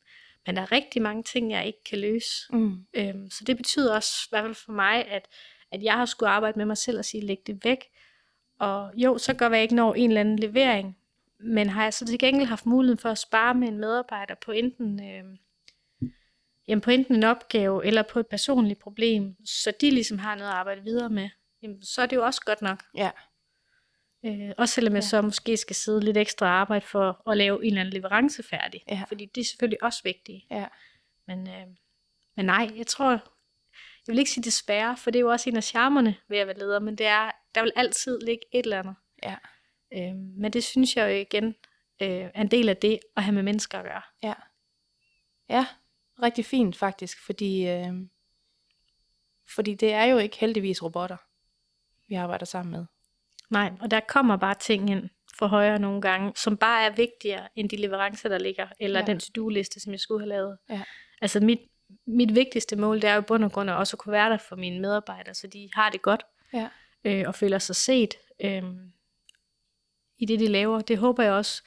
Men 0.46 0.56
der 0.56 0.62
er 0.62 0.72
rigtig 0.72 1.02
mange 1.02 1.22
ting, 1.22 1.50
jeg 1.50 1.66
ikke 1.66 1.84
kan 1.90 1.98
løse. 1.98 2.32
Mm. 2.52 2.86
Øhm, 2.94 3.30
så 3.30 3.44
det 3.46 3.56
betyder 3.56 3.94
også, 3.94 4.12
i 4.26 4.30
hvert 4.30 4.44
fald 4.44 4.54
for 4.54 4.72
mig, 4.72 5.06
at, 5.06 5.28
at 5.72 5.82
jeg 5.82 5.94
har 5.94 6.04
skulle 6.04 6.30
arbejde 6.30 6.58
med 6.58 6.66
mig 6.66 6.76
selv 6.76 6.98
og 6.98 7.04
sige, 7.04 7.26
læg 7.26 7.38
det 7.46 7.64
væk. 7.64 7.84
Og 8.58 8.92
jo, 8.94 9.18
så 9.18 9.34
gør 9.34 9.50
jeg 9.50 9.62
ikke 9.62 9.74
når 9.74 9.94
en 9.94 10.10
eller 10.10 10.20
anden 10.20 10.38
levering, 10.38 10.98
men 11.40 11.68
har 11.68 11.82
jeg 11.82 11.94
så 11.94 12.06
til 12.06 12.18
gengæld 12.18 12.48
haft 12.48 12.66
muligheden 12.66 12.98
for 12.98 13.08
at 13.08 13.18
spare 13.18 13.54
med 13.54 13.68
en 13.68 13.78
medarbejder 13.78 14.34
på 14.44 14.52
enten, 14.52 15.02
øh, 15.02 15.24
jamen 16.68 16.80
på 16.80 16.90
enten 16.90 17.14
en 17.14 17.24
opgave 17.24 17.86
eller 17.86 18.02
på 18.02 18.20
et 18.20 18.26
personligt 18.26 18.80
problem, 18.80 19.36
så 19.44 19.72
de 19.80 19.90
ligesom 19.90 20.18
har 20.18 20.34
noget 20.34 20.50
at 20.50 20.56
arbejde 20.56 20.82
videre 20.82 21.10
med, 21.10 21.28
jamen, 21.62 21.82
så 21.82 22.02
er 22.02 22.06
det 22.06 22.16
jo 22.16 22.24
også 22.24 22.40
godt 22.46 22.62
nok. 22.62 22.82
Ja. 22.96 23.10
Øh, 24.26 24.50
også 24.58 24.74
selvom 24.74 24.94
jeg 24.94 25.02
Ja. 25.02 25.08
så 25.08 25.22
måske 25.22 25.56
skal 25.56 25.76
sidde 25.76 26.00
lidt 26.00 26.16
ekstra 26.16 26.46
arbejde 26.46 26.86
for 26.86 27.30
at 27.30 27.36
lave 27.36 27.64
en 27.64 27.66
eller 27.66 27.80
anden 27.80 27.94
leverance 27.94 28.42
færdig. 28.42 28.82
Ja. 28.88 29.04
Fordi 29.08 29.26
det 29.34 29.40
er 29.40 29.44
selvfølgelig 29.44 29.82
også 29.82 30.00
vigtigt. 30.04 30.44
Ja. 30.50 30.66
Men, 31.26 31.48
øh, 31.48 31.66
men 32.36 32.46
nej, 32.46 32.70
jeg 32.76 32.86
tror, 32.86 33.10
jeg 33.10 34.12
vil 34.12 34.18
ikke 34.18 34.30
sige 34.30 34.44
desværre, 34.44 34.96
for 34.96 35.10
det 35.10 35.18
er 35.18 35.20
jo 35.20 35.30
også 35.30 35.50
en 35.50 35.56
af 35.56 35.64
charmerne 35.64 36.16
ved 36.28 36.38
at 36.38 36.46
være 36.46 36.58
leder, 36.58 36.80
men 36.80 36.96
det 36.98 37.06
er, 37.06 37.30
der 37.54 37.62
vil 37.62 37.72
altid 37.76 38.18
ligge 38.20 38.42
et 38.52 38.64
eller 38.64 38.78
andet. 38.78 38.94
Ja. 39.22 39.36
Øh, 39.92 40.16
men 40.16 40.52
det 40.52 40.64
synes 40.64 40.96
jeg 40.96 41.10
jo 41.10 41.14
igen 41.14 41.44
øh, 42.02 42.08
er 42.34 42.40
en 42.40 42.50
del 42.50 42.68
af 42.68 42.76
det 42.76 42.98
at 43.16 43.22
have 43.22 43.34
med 43.34 43.42
mennesker 43.42 43.78
at 43.78 43.84
gøre. 43.84 44.02
Ja. 44.22 44.34
Ja, 45.48 45.66
rigtig 46.22 46.44
fint 46.44 46.76
faktisk, 46.76 47.26
fordi, 47.26 47.66
øh, 47.68 47.92
fordi 49.54 49.74
det 49.74 49.92
er 49.92 50.04
jo 50.04 50.18
ikke 50.18 50.36
heldigvis 50.38 50.82
robotter, 50.82 51.16
vi 52.08 52.14
arbejder 52.14 52.46
sammen 52.46 52.72
med. 52.72 52.86
Nej, 53.50 53.72
og 53.80 53.90
der 53.90 54.00
kommer 54.00 54.36
bare 54.36 54.54
ting 54.54 54.90
ind 54.90 55.08
for 55.38 55.46
højre 55.46 55.78
nogle 55.78 56.00
gange, 56.02 56.32
som 56.36 56.56
bare 56.56 56.84
er 56.84 56.90
vigtigere 56.90 57.48
end 57.56 57.68
de 57.70 57.76
leverancer, 57.76 58.28
der 58.28 58.38
ligger, 58.38 58.66
eller 58.80 59.00
Ja. 59.00 59.06
den 59.06 59.20
to-do-liste, 59.20 59.80
som 59.80 59.92
jeg 59.92 60.00
skulle 60.00 60.20
have 60.20 60.28
lavet. 60.28 60.58
Ja. 60.70 60.82
Altså 61.20 61.40
mit, 61.40 61.58
mit 62.06 62.34
vigtigste 62.34 62.76
mål, 62.76 62.96
det 63.02 63.10
er 63.10 63.14
jo 63.14 63.20
i 63.20 63.24
bund 63.24 63.44
og 63.44 63.52
grund 63.52 63.70
at 63.70 63.76
også 63.76 63.94
at 63.94 63.98
kunne 63.98 64.12
være 64.12 64.30
der 64.30 64.36
for 64.38 64.56
mine 64.56 64.80
medarbejdere, 64.80 65.34
så 65.34 65.46
de 65.46 65.68
har 65.74 65.90
det 65.90 66.02
godt, 66.02 66.22
Ja. 66.52 66.68
øh, 67.04 67.24
og 67.26 67.34
føler 67.34 67.58
sig 67.58 67.76
set 67.76 68.14
øh, 68.44 68.62
i 70.18 70.26
det, 70.26 70.40
de 70.40 70.46
laver. 70.48 70.80
Det 70.80 70.98
håber 70.98 71.22
jeg 71.22 71.32
også 71.32 71.62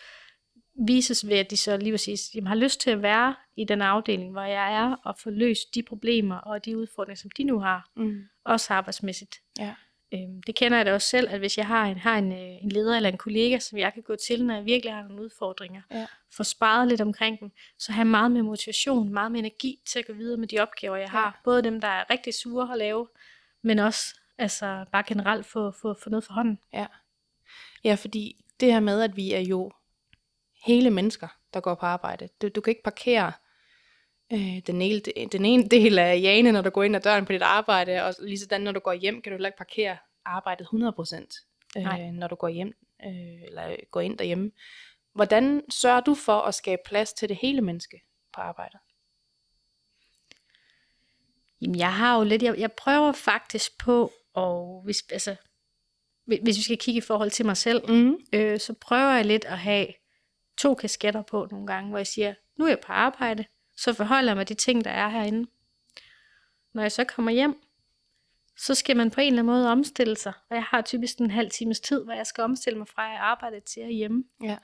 vises 0.88 1.28
ved, 1.28 1.38
at 1.38 1.50
de 1.52 1.58
så 1.58 1.78
lige 1.78 1.94
præcis 1.94 2.22
jamen, 2.36 2.48
har 2.48 2.56
lyst 2.56 2.80
til 2.82 2.90
at 2.92 3.02
være 3.02 3.36
i 3.58 3.66
den 3.66 3.82
afdeling, 3.82 4.32
hvor 4.32 4.42
jeg 4.44 4.74
er, 4.74 4.96
og 5.06 5.16
få 5.20 5.30
løst 5.30 5.76
de 5.76 5.84
problemer 5.84 6.36
og 6.36 6.66
de 6.66 6.78
udfordringer, 6.78 7.18
som 7.22 7.30
de 7.38 7.44
nu 7.44 7.60
har, 7.60 7.90
Mm. 7.96 8.22
også 8.46 8.74
arbejdsmæssigt. 8.74 9.36
Ja. 9.60 9.76
Øhm, 10.14 10.42
det 10.44 10.56
kender 10.56 10.78
jeg 10.78 10.86
da 10.86 10.94
også 10.94 11.08
selv, 11.08 11.30
at 11.30 11.40
hvis 11.40 11.58
jeg 11.58 11.68
har 11.68 11.86
en, 11.86 11.98
har 11.98 12.18
en, 12.18 12.32
øh, 12.32 12.64
en 12.64 12.70
leder 12.70 12.96
eller 12.96 13.10
en 13.10 13.18
kollega, 13.18 13.60
som 13.60 13.78
jeg 13.78 13.94
kan 13.94 14.04
gå 14.04 14.16
til, 14.28 14.46
når 14.46 14.56
jeg 14.56 14.66
virkelig 14.66 14.94
har 14.94 15.04
nogle 15.04 15.22
udfordringer, 15.24 15.82
Ja. 15.92 16.06
få 16.32 16.44
sparet 16.44 16.88
lidt 16.88 17.02
omkring 17.02 17.40
dem, 17.40 17.52
så 17.80 17.92
har 17.92 18.00
jeg 18.00 18.08
meget 18.08 18.32
mere 18.32 18.44
motivation, 18.44 19.14
meget 19.14 19.32
mere 19.32 19.40
energi 19.40 19.80
til 19.88 20.00
at 20.00 20.06
gå 20.08 20.14
videre 20.14 20.38
med 20.38 20.48
de 20.48 20.60
opgaver, 20.60 20.96
jeg 20.98 21.10
har. 21.10 21.42
Både 21.44 21.64
dem, 21.64 21.82
der 21.82 21.88
er 21.88 22.10
rigtig 22.10 22.34
sure 22.34 22.72
at 22.72 22.78
lave, 22.78 23.08
men 23.62 23.80
også 23.80 24.16
altså, 24.38 24.86
bare 24.92 25.04
generelt 25.08 25.46
få, 25.46 25.72
få, 25.72 25.94
få 26.04 26.10
noget 26.10 26.24
for 26.24 26.34
hånden. 26.34 26.60
Ja. 26.74 26.86
ja, 27.84 27.96
fordi 27.96 28.46
det 28.60 28.74
her 28.74 28.80
med, 28.80 29.02
at 29.02 29.16
vi 29.16 29.34
er 29.34 29.40
jo 29.40 29.72
hele 30.66 30.90
mennesker, 30.90 31.28
der 31.54 31.60
går 31.60 31.76
på 31.76 31.86
arbejde. 31.86 32.30
Du, 32.42 32.48
du 32.48 32.62
kan 32.62 32.72
ikke 32.72 32.84
parkere 32.84 33.32
øh, 34.34 34.62
den, 34.68 34.82
ene, 34.82 35.00
den 35.32 35.46
ene 35.46 35.70
del 35.70 36.00
af 36.00 36.20
Jane, 36.22 36.52
når 36.52 36.62
du 36.62 36.70
går 36.70 36.84
ind 36.84 36.96
ad 36.96 37.02
døren 37.02 37.26
på 37.26 37.32
dit 37.32 37.42
arbejde, 37.42 38.04
og 38.04 38.14
lige 38.20 38.40
sådan, 38.40 38.62
når 38.62 38.72
du 38.72 38.80
går 38.80 38.94
hjem, 38.94 39.22
kan 39.22 39.32
du 39.32 39.36
heller 39.36 39.50
ikke 39.50 39.58
parkere 39.58 39.98
arbejdet 40.26 40.68
100%, 40.74 41.80
Nej. 41.82 42.02
øh, 42.02 42.14
når 42.14 42.28
du 42.28 42.36
går 42.36 42.48
hjem, 42.48 42.74
øh, 43.06 43.42
eller 43.48 43.76
går 43.92 44.02
ind 44.02 44.18
derhjemme. 44.18 44.52
Hvordan 45.16 45.62
sørger 45.72 46.00
du 46.02 46.16
for 46.16 46.40
at 46.42 46.56
skabe 46.56 46.82
plads 46.86 47.14
til 47.14 47.30
det 47.30 47.38
hele 47.42 47.62
menneske 47.62 48.02
på 48.34 48.42
arbejdet? 48.42 48.80
Jamen, 51.62 51.78
jeg 51.80 51.94
har 51.94 52.18
jo 52.18 52.24
lidt, 52.24 52.44
jeg, 52.44 52.58
jeg 52.58 52.72
prøver 52.72 53.12
faktisk 53.12 53.78
på, 53.78 54.12
og 54.34 54.82
hvis, 54.84 55.04
altså, 55.12 55.36
hvis 56.26 56.40
hvis 56.44 56.58
vi 56.58 56.62
skal 56.62 56.78
kigge 56.78 56.98
i 56.98 57.02
forhold 57.02 57.32
til 57.32 57.46
mig 57.46 57.58
selv, 57.58 57.90
Mm. 57.92 58.18
øh, 58.34 58.60
så 58.60 58.74
prøver 58.82 59.12
jeg 59.12 59.26
lidt 59.26 59.46
at 59.46 59.58
have 59.58 59.88
to 60.58 60.76
kasketter 60.76 61.22
på 61.22 61.48
nogle 61.52 61.68
gange, 61.68 61.90
hvor 61.90 61.98
jeg 61.98 62.08
siger, 62.08 62.34
nu 62.58 62.66
er 62.66 62.70
jeg 62.70 62.80
på 62.80 62.92
arbejde, 62.94 63.46
så 63.84 63.94
forholder 63.94 64.30
jeg 64.30 64.38
mig 64.38 64.50
de 64.50 64.54
ting, 64.54 64.86
der 64.86 64.92
er 64.92 65.10
herinde. 65.10 65.50
Når 66.74 66.82
jeg 66.82 66.92
så 66.92 67.04
kommer 67.04 67.32
hjem, 67.32 67.62
så 68.58 68.76
skal 68.76 68.98
man 68.98 69.12
på 69.12 69.22
en 69.22 69.28
eller 69.28 69.42
anden 69.42 69.54
måde 69.54 69.72
omstille 69.72 70.18
sig, 70.18 70.34
og 70.50 70.56
jeg 70.56 70.64
har 70.64 70.82
typisk 70.82 71.18
en 71.18 71.32
halv 71.32 71.52
times 71.52 71.80
tid, 71.80 72.04
hvor 72.04 72.14
jeg 72.14 72.28
skal 72.28 72.44
omstille 72.44 72.78
mig 72.80 72.88
fra 72.88 73.14
at 73.14 73.20
arbejde 73.20 73.60
til 73.60 73.88
hjemme. 73.88 74.24
Ja. 74.44 74.58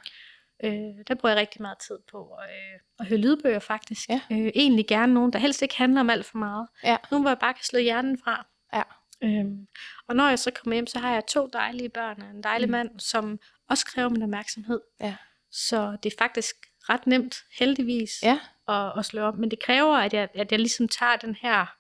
Øh, 0.64 1.06
der 1.08 1.16
bruger 1.16 1.30
jeg 1.30 1.40
rigtig 1.40 1.62
meget 1.62 1.78
tid 1.88 1.98
på 2.12 2.38
øh, 2.42 2.80
at 3.00 3.06
høre 3.06 3.20
lydbøger 3.20 3.60
faktisk. 3.60 4.10
Ja. 4.10 4.22
Øh, 4.32 4.52
egentlig 4.56 4.88
gerne 4.88 5.14
nogen, 5.14 5.34
der 5.34 5.40
helst 5.40 5.62
ikke 5.62 5.78
handler 5.78 6.02
om 6.02 6.10
alt 6.10 6.26
for 6.26 6.38
meget. 6.38 6.68
Ja. 6.84 6.98
Nogen, 7.12 7.24
hvor 7.24 7.30
jeg 7.30 7.40
bare 7.40 7.54
kan 7.54 7.64
slå 7.64 7.80
hjernen 7.80 8.18
fra. 8.18 8.48
Ja. 8.74 8.84
Øhm, 9.24 9.68
og 10.08 10.16
når 10.16 10.30
jeg 10.30 10.40
så 10.40 10.52
kommer 10.52 10.76
hjem, 10.76 10.88
så 10.88 11.00
har 11.00 11.14
jeg 11.14 11.26
to 11.26 11.48
dejlige 11.54 11.90
børn 11.90 12.22
og 12.22 12.30
en 12.30 12.44
dejlig 12.44 12.68
mm. 12.68 12.72
mand, 12.72 13.00
som 13.00 13.40
også 13.70 13.86
kræver 13.86 14.10
min 14.10 14.24
opmærksomhed. 14.24 14.82
Ja. 15.02 15.16
Så 15.52 15.98
det 16.04 16.14
er 16.14 16.18
faktisk 16.18 16.56
ret 16.82 17.08
nemt, 17.08 17.36
heldigvis, 17.60 18.12
Ja. 18.24 18.40
at, 18.70 18.92
at 18.98 19.06
slå 19.06 19.22
op. 19.22 19.38
Men 19.38 19.52
det 19.52 19.60
kræver, 19.64 19.98
at 19.98 20.14
jeg, 20.14 20.30
at 20.34 20.52
jeg 20.52 20.60
ligesom 20.60 20.88
tager 20.88 21.16
den 21.16 21.36
her 21.42 21.76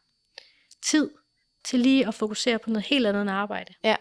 tid 0.85 1.09
til 1.65 1.79
lige 1.79 2.07
at 2.07 2.13
fokusere 2.13 2.59
på 2.59 2.69
noget 2.69 2.85
helt 2.85 3.07
andet 3.07 3.21
end 3.21 3.29
arbejde. 3.31 3.73
Ja. 3.83 3.95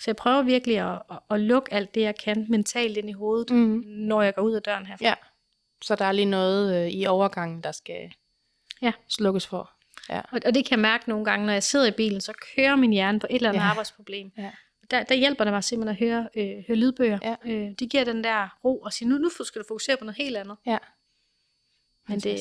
Så 0.00 0.04
jeg 0.06 0.16
prøver 0.16 0.42
virkelig 0.42 0.78
at, 0.78 1.02
at, 1.10 1.18
at 1.30 1.40
lukke 1.40 1.74
alt 1.74 1.94
det, 1.94 2.00
jeg 2.00 2.16
kan 2.16 2.46
mentalt 2.48 2.96
ind 2.96 3.08
i 3.10 3.12
hovedet, 3.12 3.50
Mm. 3.50 3.82
når 3.86 4.22
jeg 4.22 4.34
går 4.34 4.42
ud 4.42 4.52
af 4.52 4.62
døren 4.62 4.86
herfra. 4.86 5.04
Ja. 5.04 5.14
Så 5.82 5.94
der 5.94 6.04
er 6.04 6.12
lige 6.12 6.24
noget 6.26 6.84
øh, 6.84 6.90
i 6.92 7.06
overgangen, 7.06 7.62
der 7.62 7.72
skal 7.72 8.12
Ja. 8.82 8.92
slukkes 9.08 9.46
for. 9.46 9.70
Ja. 10.08 10.18
Og, 10.20 10.40
og 10.46 10.54
det 10.54 10.64
kan 10.64 10.70
jeg 10.70 10.78
mærke 10.78 11.08
nogle 11.08 11.24
gange, 11.24 11.46
når 11.46 11.52
jeg 11.52 11.62
sidder 11.62 11.86
i 11.86 11.90
bilen, 11.90 12.20
så 12.20 12.32
kører 12.56 12.76
min 12.76 12.92
hjerne 12.92 13.20
på 13.20 13.26
et 13.30 13.36
eller 13.36 13.48
andet 13.48 13.60
Ja. 13.60 13.66
arbejdsproblem. 13.66 14.32
Ja. 14.38 14.50
Der, 14.90 15.02
der 15.02 15.14
hjælper 15.14 15.44
det 15.44 15.52
mig 15.52 15.64
simpelthen 15.64 16.08
at 16.08 16.08
høre, 16.08 16.28
øh, 16.36 16.64
høre 16.66 16.76
lydbøger. 16.76 17.18
Ja. 17.22 17.36
Øh, 17.44 17.70
de 17.78 17.88
giver 17.88 18.04
den 18.04 18.24
der 18.24 18.58
ro 18.64 18.78
og 18.78 18.92
sige, 18.92 19.08
nu, 19.08 19.18
nu 19.18 19.28
skal 19.28 19.62
du 19.62 19.66
fokusere 19.68 19.96
på 19.96 20.04
noget 20.04 20.16
helt 20.16 20.36
andet. 20.36 20.56
Ja. 20.66 20.78
Men 22.08 22.20
det, 22.20 22.40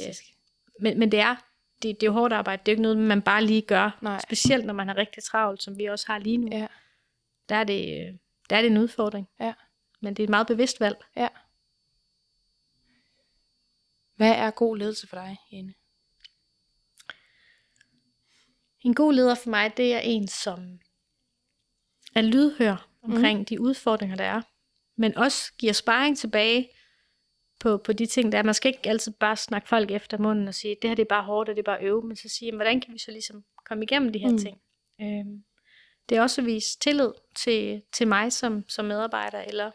men, 0.79 0.99
men 0.99 1.11
det 1.11 1.19
er 1.19 1.35
det, 1.81 2.01
det 2.01 2.03
er 2.03 2.07
jo 2.07 2.13
hårdt 2.13 2.33
arbejde. 2.33 2.61
Det 2.65 2.67
er 2.67 2.71
jo 2.71 2.75
ikke 2.75 2.81
noget, 2.81 2.97
man 2.97 3.21
bare 3.21 3.43
lige 3.43 3.61
gør. 3.61 3.97
Nej. 4.01 4.19
Specielt 4.19 4.65
når 4.65 4.73
man 4.73 4.89
er 4.89 4.97
rigtig 4.97 5.23
travlt, 5.23 5.63
som 5.63 5.77
vi 5.77 5.85
også 5.85 6.07
har 6.07 6.19
lige 6.19 6.37
nu. 6.37 6.47
Ja. 6.51 6.67
Der, 7.49 7.55
er 7.55 7.63
det, 7.63 8.19
der 8.49 8.55
er 8.55 8.61
det 8.61 8.71
en 8.71 8.77
udfordring. 8.77 9.29
Ja. 9.39 9.53
Men 10.01 10.13
det 10.13 10.23
er 10.23 10.27
et 10.27 10.29
meget 10.29 10.47
bevidst 10.47 10.79
valg. 10.79 10.97
Ja. 11.15 11.27
Hvad 14.15 14.31
er 14.31 14.51
god 14.51 14.77
ledelse 14.77 15.07
for 15.07 15.15
dig, 15.15 15.37
Jane? 15.51 15.73
En 18.81 18.95
god 18.95 19.13
leder 19.13 19.35
for 19.35 19.49
mig, 19.49 19.77
det 19.77 19.93
er 19.93 19.99
en, 19.99 20.27
som 20.27 20.79
er 22.17 22.21
lydhør 22.21 22.89
omkring 23.03 23.39
mm. 23.39 23.45
de 23.45 23.61
udfordringer, 23.61 24.15
der 24.15 24.23
er, 24.23 24.41
men 24.97 25.17
også 25.17 25.53
giver 25.57 25.73
sparring 25.73 26.17
tilbage 26.17 26.69
på, 27.59 27.77
på 27.77 27.93
de 27.93 28.05
ting, 28.05 28.31
der 28.31 28.37
er. 28.37 28.43
Man 28.43 28.53
skal 28.53 28.69
ikke 28.69 28.89
altid 28.89 29.11
bare 29.11 29.35
snakke 29.35 29.67
folk 29.67 29.91
efter 29.91 30.17
munden 30.17 30.47
og 30.47 30.55
sige, 30.55 30.75
det 30.81 30.89
her 30.89 30.95
det 30.95 31.03
er 31.03 31.07
bare 31.09 31.23
hårdt, 31.23 31.49
og 31.49 31.55
det 31.55 31.61
er 31.61 31.71
bare 31.71 31.83
øve, 31.83 32.01
men 32.07 32.15
så 32.15 32.29
sige, 32.29 32.55
hvordan 32.55 32.81
kan 32.81 32.93
vi 32.93 32.99
så 32.99 33.11
ligesom 33.11 33.43
komme 33.65 33.83
igennem 33.83 34.11
de 34.11 34.19
her 34.19 34.31
mm. 34.31 34.37
ting? 34.37 34.61
Øhm, 35.01 35.43
det 36.09 36.17
er 36.17 36.21
også 36.21 36.41
at 36.41 36.45
vise 36.45 36.79
tillid 36.79 37.11
til, 37.35 37.81
til 37.93 38.07
mig 38.07 38.33
som, 38.33 38.69
som 38.69 38.85
medarbejder, 38.85 39.41
eller, 39.41 39.71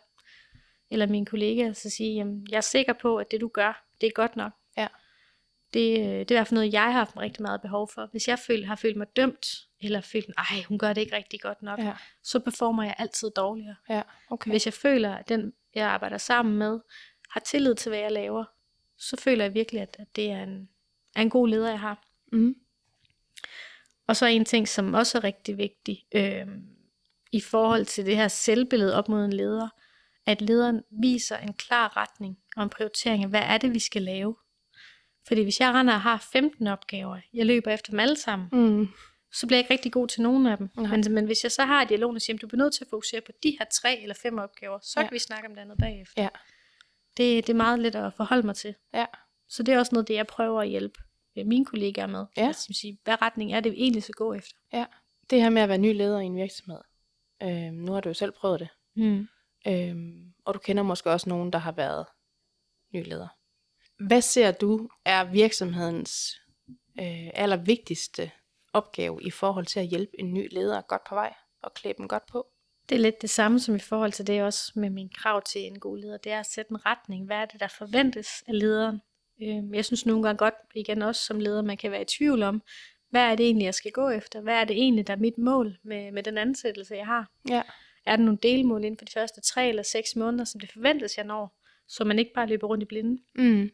eller 0.90 1.07
mine 1.07 1.26
kollegaer, 1.26 1.72
så 1.72 1.90
sige, 1.90 2.14
jamen, 2.14 2.46
jeg 2.50 2.57
er 2.57 2.61
sikker 2.61 2.92
på, 2.92 3.16
at 3.16 3.31
det 3.31 3.40
du 3.40 3.48
gør, 3.48 3.87
det 4.00 4.07
er 4.07 4.12
godt 4.14 4.37
nok. 4.37 4.52
Det, 5.75 5.99
det 5.99 6.31
er 6.31 6.35
i 6.35 6.39
hvert 6.39 6.47
fald 6.47 6.57
noget, 6.59 6.73
jeg 6.73 6.83
har 6.83 6.91
haft 6.91 7.17
rigtig 7.17 7.43
meget 7.43 7.61
behov 7.61 7.89
for. 7.95 8.09
Hvis 8.11 8.29
jeg 8.29 8.39
føl, 8.39 8.65
har 8.65 8.77
følt 8.77 8.97
mig 8.97 9.07
dømt, 9.17 9.47
eller 9.81 10.01
følt, 10.01 10.27
ej, 10.39 10.63
hun 10.69 10.79
gør 10.79 10.93
det 10.93 11.01
ikke 11.01 11.17
rigtig 11.17 11.41
godt 11.41 11.63
nok, 11.63 11.79
Ja. 11.79 11.93
så 12.23 12.39
performer 12.39 12.83
jeg 12.83 12.95
altid 12.99 13.31
dårligere. 13.37 13.77
Ja, 13.89 14.03
okay. 14.31 14.51
Hvis 14.51 14.67
jeg 14.67 14.75
føler, 14.75 15.15
at 15.15 15.29
den, 15.29 15.53
jeg 15.75 15.87
arbejder 15.89 16.19
sammen 16.19 16.59
med, 16.59 16.81
har 17.31 17.41
tillid 17.41 17.75
til, 17.75 17.91
hvad 17.91 17.99
jeg 17.99 18.13
laver, 18.13 18.45
så 18.99 19.17
føler 19.17 19.45
jeg 19.45 19.55
virkelig, 19.55 19.83
at, 19.83 19.97
at 19.99 20.17
det 20.17 20.31
er 20.31 20.43
en, 20.43 20.69
er 21.17 21.23
en 21.23 21.31
god 21.31 21.49
leder, 21.49 21.69
jeg 21.69 21.81
har. 21.81 22.05
Mm. 22.33 22.55
Og 24.07 24.17
så 24.17 24.27
en 24.27 24.45
ting, 24.45 24.69
som 24.69 24.95
også 24.95 25.19
er 25.19 25.25
rigtig 25.25 25.59
vigtig, 25.59 26.05
øh, 26.15 26.47
i 27.33 27.41
forhold 27.41 27.85
til 27.85 28.07
det 28.07 28.17
her 28.17 28.29
selvbillede 28.29 28.95
op 28.95 29.09
mod 29.09 29.25
en 29.25 29.33
leder, 29.33 29.69
at 30.27 30.41
lederen 30.43 30.83
viser 31.03 31.37
en 31.37 31.53
klar 31.55 31.97
retning 31.97 32.39
og 32.57 32.63
en 32.63 32.71
prioritering 32.71 33.23
af, 33.25 33.29
hvad 33.31 33.43
er 33.43 33.59
det, 33.59 33.75
vi 33.75 33.79
skal 33.79 34.03
lave. 34.03 34.37
Fordi 35.29 35.43
hvis 35.43 35.61
jeg 35.61 35.75
render 35.75 35.95
og 35.95 36.01
har 36.01 36.29
15 36.33 36.67
opgaver, 36.67 37.19
jeg 37.35 37.47
løber 37.47 37.71
efter 37.71 37.91
dem 37.91 38.01
alle 38.01 38.17
sammen, 38.17 38.49
Mm. 38.53 38.89
så 39.33 39.47
bliver 39.47 39.57
jeg 39.59 39.65
ikke 39.65 39.73
rigtig 39.75 39.93
god 39.93 40.09
til 40.09 40.23
nogen 40.23 40.47
af 40.47 40.57
dem. 40.59 40.71
Nej. 40.77 40.97
Men, 40.97 41.15
men 41.15 41.25
hvis 41.27 41.43
jeg 41.43 41.53
så 41.53 41.63
har 41.65 41.85
dialogen 41.85 42.17
og 42.17 42.23
siger, 42.23 42.37
du 42.39 42.47
bliver 42.47 42.63
nødt 42.65 42.75
til 42.75 42.85
at 42.85 42.91
fokusere 42.91 43.21
på 43.21 43.33
de 43.43 43.57
her 43.59 43.67
tre 43.73 44.03
eller 44.03 44.15
fem 44.23 44.39
opgaver, 44.39 44.79
så 44.83 45.01
Ja. 45.01 45.07
kan 45.07 45.15
vi 45.15 45.19
snakke 45.19 45.49
om 45.49 45.55
det 45.55 45.61
andet 45.63 45.79
bagefter. 45.79 46.23
Ja. 46.23 46.29
Det, 47.17 47.47
det 47.47 47.53
er 47.53 47.57
meget 47.57 47.79
let 47.79 47.95
at 47.95 48.15
forholde 48.15 48.47
mig 48.47 48.55
til. 48.57 48.75
Ja. 48.95 49.05
Så 49.49 49.63
det 49.63 49.75
er 49.75 49.79
også 49.79 49.95
noget, 49.95 50.09
det 50.09 50.15
jeg 50.15 50.27
prøver 50.27 50.61
at 50.63 50.69
hjælpe 50.69 51.01
øh, 51.39 51.47
mine 51.47 51.65
kollegaer 51.65 52.07
med. 52.07 52.27
Ja. 52.37 52.49
At 52.49 52.57
sige, 52.57 52.99
hvad 53.05 53.23
retning 53.23 53.53
er 53.53 53.61
det, 53.61 53.73
vi 53.73 53.77
egentlig 53.77 54.03
skal 54.03 54.15
gå 54.15 54.33
efter? 54.35 54.59
Det 55.31 55.43
her 55.43 55.51
med 55.51 55.63
at 55.63 55.69
være 55.69 55.79
ny 55.79 55.97
leder 55.97 56.21
i 56.21 56.25
en 56.25 56.37
virksomhed. 56.37 56.79
Øhm, 57.43 57.75
nu 57.75 57.93
har 57.93 58.01
du 58.01 58.09
jo 58.09 58.15
selv 58.15 58.33
prøvet 58.33 58.61
det. 58.61 58.69
Mm. 58.97 59.29
Øhm, 59.67 60.33
og 60.45 60.55
du 60.55 60.59
kender 60.59 60.83
måske 60.83 61.11
også 61.11 61.29
nogen, 61.29 61.53
der 61.53 61.59
har 61.59 61.73
været 61.73 62.07
ny 62.95 63.09
leder. 63.09 63.29
Hvad 64.07 64.21
ser 64.21 64.53
du 64.53 64.88
er 65.05 65.25
virksomhedens 65.25 66.41
øh, 67.01 67.31
allervigtigste 67.35 68.31
opgave 68.73 69.23
i 69.23 69.31
forhold 69.31 69.67
til 69.67 69.81
at 69.81 69.87
hjælpe 69.87 70.21
en 70.21 70.35
ny 70.35 70.49
leder 70.55 70.81
godt 70.81 71.05
på 71.09 71.15
vej 71.15 71.35
og 71.62 71.75
klæde 71.75 71.95
dem 71.99 72.09
godt 72.09 72.27
på? 72.27 72.47
Det 72.88 72.95
er 72.95 72.99
lidt 72.99 73.23
det 73.23 73.31
samme 73.31 73.61
som 73.61 73.75
i 73.75 73.79
forhold 73.79 74.12
til 74.12 74.27
det 74.27 74.43
også 74.43 74.73
med 74.75 74.91
min 74.91 75.09
krav 75.09 75.43
til 75.43 75.61
en 75.61 75.81
god 75.81 75.99
leder. 75.99 76.17
Det 76.17 76.33
er 76.33 76.41
at 76.41 76.47
sætte 76.47 76.71
en 76.71 76.87
retning. 76.87 77.27
Hvad 77.27 77.37
er 77.37 77.45
det, 77.45 77.61
der 77.61 77.69
forventes 77.69 78.29
af 78.47 78.59
lederen? 78.59 79.01
Øhm, 79.43 79.75
Jeg 79.75 79.85
synes 79.85 80.07
nogle 80.07 80.23
gange 80.23 80.38
godt, 80.38 80.55
igen 80.75 81.03
også 81.03 81.25
som 81.25 81.41
leder, 81.41 81.62
man 81.62 81.77
kan 81.77 81.91
være 81.91 82.03
i 82.03 82.05
tvivl 82.19 82.43
om, 82.43 82.62
hvad 83.11 83.23
er 83.23 83.35
det 83.35 83.47
egentlig, 83.47 83.65
jeg 83.65 83.75
skal 83.75 83.93
gå 83.93 84.09
efter? 84.09 84.41
Hvad 84.41 84.55
er 84.55 84.65
det 84.65 84.77
egentlig, 84.77 85.07
der 85.07 85.12
er 85.12 85.19
mit 85.19 85.38
mål 85.38 85.79
med, 85.85 86.12
med 86.12 86.23
den 86.23 86.38
ansættelse, 86.38 86.95
jeg 86.95 87.07
har? 87.07 87.31
Ja. 87.49 87.62
Er 88.07 88.17
der 88.17 88.25
nogle 88.25 88.38
delmål 88.43 88.85
inden 88.85 88.99
for 88.99 89.05
de 89.05 89.12
første 89.12 89.41
tre 89.41 89.69
eller 89.69 89.83
seks 89.83 90.17
måneder, 90.17 90.45
som 90.45 90.61
det 90.61 90.73
forventes, 90.73 91.17
jeg 91.17 91.25
når? 91.27 91.59
Så 91.88 92.05
man 92.05 92.19
ikke 92.19 92.33
bare 92.35 92.47
løber 92.47 92.67
rundt 92.67 92.83
i 92.83 92.87
blinde. 92.87 93.23
Mm. 93.35 93.71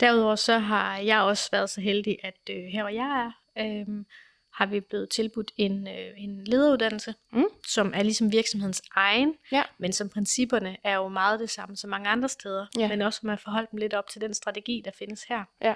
Derudover 0.00 0.36
så 0.36 0.58
har 0.58 0.98
jeg 0.98 1.20
også 1.20 1.48
været 1.52 1.70
så 1.70 1.80
heldig, 1.80 2.18
at 2.22 2.36
øh, 2.50 2.56
her 2.64 2.82
hvor 2.82 2.90
jeg 2.90 3.32
er, 3.56 3.62
øh, 3.64 4.04
har 4.52 4.66
vi 4.66 4.80
blevet 4.80 5.10
tilbudt 5.10 5.52
en, 5.56 5.88
øh, 5.88 6.10
en 6.16 6.44
lederuddannelse, 6.44 7.14
Mm. 7.32 7.44
som 7.68 7.92
er 7.94 8.02
ligesom 8.02 8.32
virksomhedens 8.32 8.82
egen, 8.94 9.34
Ja. 9.52 9.62
men 9.78 9.92
som 9.92 10.08
principperne 10.08 10.76
er 10.84 10.94
jo 10.96 11.08
meget 11.08 11.40
det 11.40 11.50
samme 11.50 11.76
som 11.76 11.90
mange 11.90 12.08
andre 12.08 12.28
steder, 12.28 12.66
Ja. 12.78 12.88
men 12.88 13.02
også 13.02 13.20
man 13.22 13.38
forholdt 13.38 13.70
dem 13.70 13.76
lidt 13.78 13.94
op 13.94 14.08
til 14.08 14.20
den 14.20 14.34
strategi, 14.34 14.82
der 14.84 14.90
findes 14.98 15.24
her. 15.24 15.44
Ja. 15.62 15.74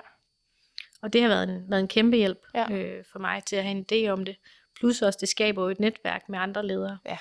Og 1.02 1.12
det 1.12 1.20
har 1.22 1.28
været 1.28 1.42
en, 1.48 1.70
været 1.70 1.80
en 1.80 1.88
kæmpe 1.88 2.16
hjælp 2.16 2.38
Ja. 2.54 2.72
øh, 2.72 3.04
for 3.12 3.18
mig 3.18 3.44
til 3.44 3.56
at 3.56 3.64
have 3.64 3.70
en 3.76 3.86
idé 3.92 4.08
om 4.08 4.24
det. 4.24 4.36
Plus 4.76 5.02
også, 5.02 5.18
det 5.20 5.28
skaber 5.28 5.62
jo 5.62 5.68
et 5.68 5.80
netværk 5.80 6.28
med 6.28 6.38
andre 6.38 6.66
ledere. 6.66 6.98
Ja. 7.06 7.18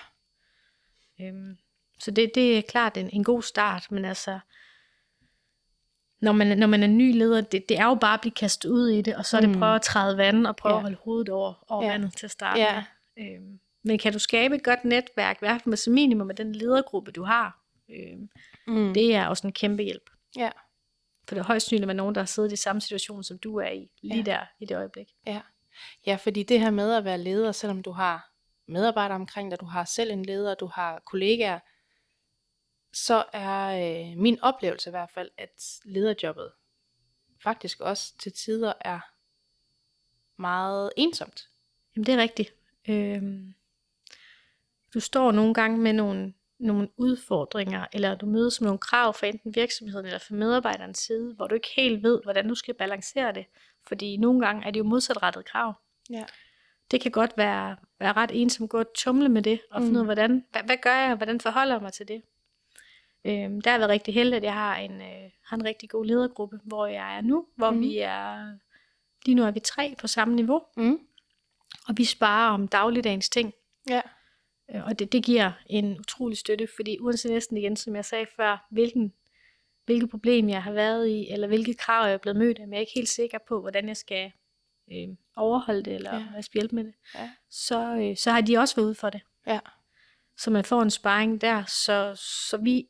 Øhm, 1.21 1.57
så 1.99 2.11
det, 2.11 2.31
det 2.35 2.57
er 2.57 2.61
klart 2.61 2.97
en, 2.97 3.09
en 3.13 3.23
god 3.23 3.41
start, 3.41 3.91
men 3.91 4.05
altså, 4.05 4.39
når 6.21 6.31
man, 6.31 6.57
når 6.57 6.67
man 6.67 6.83
er 6.83 6.87
ny 6.87 7.17
leder, 7.17 7.41
det, 7.41 7.69
det 7.69 7.77
er 7.79 7.85
jo 7.85 7.95
bare 7.95 8.13
at 8.13 8.21
blive 8.21 8.31
kastet 8.33 8.69
ud 8.69 8.89
i 8.89 9.01
det, 9.01 9.15
og 9.15 9.25
så 9.25 9.37
er 9.37 9.41
det 9.41 9.49
Mm. 9.49 9.59
prøve 9.59 9.75
at 9.75 9.81
træde 9.81 10.17
vand 10.17 10.47
og 10.47 10.55
prøve 10.55 10.73
Ja. 10.73 10.77
at 10.77 10.81
holde 10.81 10.97
hovedet 11.03 11.29
over, 11.29 11.53
over 11.69 11.83
Ja. 11.85 11.91
vandet 11.91 12.17
til 12.17 12.25
at 12.25 12.31
starte 12.31 12.59
Ja. 12.59 12.83
med. 13.17 13.35
Øhm, 13.35 13.59
men 13.83 13.97
kan 13.97 14.13
du 14.13 14.19
skabe 14.19 14.55
et 14.55 14.63
godt 14.63 14.85
netværk, 14.85 15.35
i 15.35 15.39
hvert 15.39 15.61
fald 15.61 15.69
med 15.69 15.77
som 15.77 15.93
minimum 15.93 16.27
med 16.27 16.35
den 16.35 16.53
ledergruppe, 16.55 17.11
du 17.11 17.23
har, 17.23 17.59
øhm, 17.89 18.29
Mm. 18.67 18.93
det 18.93 19.15
er 19.15 19.27
også 19.27 19.47
en 19.47 19.53
kæmpe 19.53 19.83
hjælp. 19.83 20.09
Ja. 20.37 20.49
For 21.27 21.35
det 21.35 21.41
er 21.41 21.45
højst 21.45 21.65
sandsynligt 21.69 21.95
nogen, 21.95 22.15
der 22.15 22.21
har 22.21 22.25
siddet 22.25 22.51
i 22.51 22.55
samme 22.55 22.81
situation, 22.81 23.23
som 23.23 23.37
du 23.37 23.55
er 23.57 23.69
i, 23.69 23.91
lige 24.01 24.17
Ja. 24.17 24.31
der 24.31 24.39
i 24.59 24.65
det 24.65 24.77
øjeblik. 24.77 25.11
Ja. 25.27 25.41
ja, 26.07 26.15
fordi 26.15 26.43
det 26.43 26.59
her 26.59 26.69
med 26.71 26.93
at 26.93 27.05
være 27.05 27.17
leder, 27.17 27.51
selvom 27.51 27.81
du 27.81 27.91
har 27.91 28.31
medarbejdere 28.67 29.15
omkring 29.15 29.51
dig, 29.51 29.59
du 29.59 29.65
har 29.65 29.85
selv 29.85 30.11
en 30.11 30.25
leder, 30.25 30.55
du 30.55 30.65
har 30.73 31.01
kollegaer, 31.05 31.59
så 33.05 33.23
er 33.33 33.67
øh, 34.11 34.17
min 34.17 34.39
oplevelse 34.41 34.89
i 34.89 34.91
hvert 34.91 35.09
fald, 35.09 35.29
at 35.37 35.79
lederjobbet 35.85 36.51
faktisk 37.39 37.79
også 37.79 38.13
til 38.19 38.31
tider 38.33 38.73
er 38.81 38.99
meget 40.41 40.89
ensomt. 40.97 41.49
Jamen, 41.95 42.05
det 42.05 42.13
er 42.13 42.17
rigtigt. 42.17 42.53
Øhm, 42.89 43.53
du 44.93 44.99
står 44.99 45.31
nogle 45.31 45.53
gange 45.53 45.77
med 45.77 45.93
nogle, 45.93 46.33
nogle 46.59 46.89
udfordringer, 46.97 47.85
eller 47.93 48.15
du 48.15 48.25
mødes 48.25 48.61
med 48.61 48.67
nogle 48.67 48.79
krav 48.79 49.13
fra 49.13 49.27
enten 49.27 49.55
virksomheden 49.55 50.05
eller 50.05 50.19
fra 50.19 50.35
medarbejderens 50.35 50.97
side, 50.97 51.33
hvor 51.33 51.47
du 51.47 51.55
ikke 51.55 51.69
helt 51.75 52.03
ved, 52.03 52.19
hvordan 52.23 52.47
du 52.47 52.55
skal 52.55 52.73
balancere 52.73 53.33
det. 53.33 53.45
Fordi 53.87 54.17
nogle 54.17 54.45
gange 54.45 54.65
er 54.67 54.71
det 54.71 54.79
jo 54.79 54.83
modsatrettet 54.83 55.45
krav. 55.45 55.73
Ja. 56.09 56.25
Det 56.91 57.01
kan 57.01 57.11
godt 57.11 57.37
være, 57.37 57.77
være 57.99 58.13
ret 58.13 58.31
ensomt 58.33 58.65
at 58.65 58.69
gå 58.69 58.79
og 58.79 58.93
tumle 58.95 59.29
med 59.29 59.41
det, 59.41 59.61
og 59.71 59.81
finde 59.81 59.91
Mm. 59.91 59.95
ud 59.95 59.99
af, 59.99 60.05
hvordan, 60.05 60.45
hvad, 60.51 60.61
hvad 60.63 60.77
gør 60.81 60.95
jeg, 60.95 61.15
hvordan 61.15 61.39
forholder 61.41 61.73
jeg 61.75 61.81
mig 61.81 61.93
til 61.93 62.07
det. 62.07 62.21
Øhm, 63.27 63.61
der 63.61 63.69
har 63.69 63.75
jeg 63.75 63.79
været 63.79 63.89
rigtig 63.89 64.13
heldig, 64.13 64.37
at 64.37 64.43
jeg 64.43 64.53
har 64.53 64.75
en, 64.77 65.01
øh, 65.01 65.31
har 65.45 65.57
en 65.57 65.65
rigtig 65.65 65.89
god 65.89 66.05
ledergruppe, 66.05 66.59
hvor 66.63 66.85
jeg 66.87 67.17
er 67.17 67.21
nu, 67.21 67.47
hvor 67.55 67.71
Mm. 67.71 67.81
vi 67.81 67.97
er, 67.97 68.57
lige 69.25 69.35
nu 69.35 69.43
er 69.43 69.51
vi 69.51 69.59
tre 69.59 69.95
på 69.99 70.07
samme 70.07 70.35
niveau, 70.35 70.61
Mm. 70.77 70.99
og 71.87 71.97
vi 71.97 72.05
sparer 72.05 72.51
om 72.53 72.67
dagligdagens 72.67 73.29
ting. 73.29 73.53
Ja. 73.89 74.01
Øh, 74.75 74.85
Og 74.85 74.99
det, 74.99 75.11
det 75.11 75.23
giver 75.23 75.51
en 75.65 75.99
utrolig 75.99 76.37
støtte, 76.37 76.67
fordi 76.75 76.97
uanset 76.99 77.31
næsten 77.31 77.57
igen, 77.57 77.75
som 77.75 77.95
jeg 77.95 78.05
sagde 78.05 78.25
før, 78.35 78.67
hvilken, 78.71 79.13
hvilket 79.85 80.09
problem 80.09 80.49
jeg 80.49 80.63
har 80.63 80.71
været 80.71 81.07
i, 81.07 81.29
eller 81.31 81.47
hvilket 81.47 81.77
krav 81.77 82.05
jeg 82.05 82.13
er 82.13 82.17
blevet 82.17 82.37
mødt 82.37 82.59
af, 82.59 82.67
men 82.67 82.73
jeg 82.73 82.77
er 82.77 82.81
ikke 82.81 82.91
helt 82.95 83.09
sikker 83.09 83.37
på, 83.47 83.61
hvordan 83.61 83.87
jeg 83.87 83.97
skal 83.97 84.31
øh, 84.91 85.07
overholde 85.35 85.83
det, 85.83 85.93
eller 85.95 86.15
ja. 86.15 86.23
hvad 86.23 86.33
jeg 86.35 86.43
skal 86.43 86.59
hjælpe 86.59 86.75
med 86.75 86.83
det, 86.83 86.93
Ja. 87.15 87.29
så, 87.49 87.95
øh, 87.95 88.17
så 88.17 88.31
har 88.31 88.41
de 88.41 88.57
også 88.57 88.75
været 88.75 88.85
ude 88.85 88.95
for 88.95 89.09
det. 89.09 89.21
Ja. 89.47 89.59
Så 90.37 90.51
man 90.51 90.65
får 90.65 90.81
en 90.81 90.89
sparring 90.89 91.41
der, 91.41 91.63
så, 91.65 92.13
så 92.49 92.57
vi, 92.57 92.87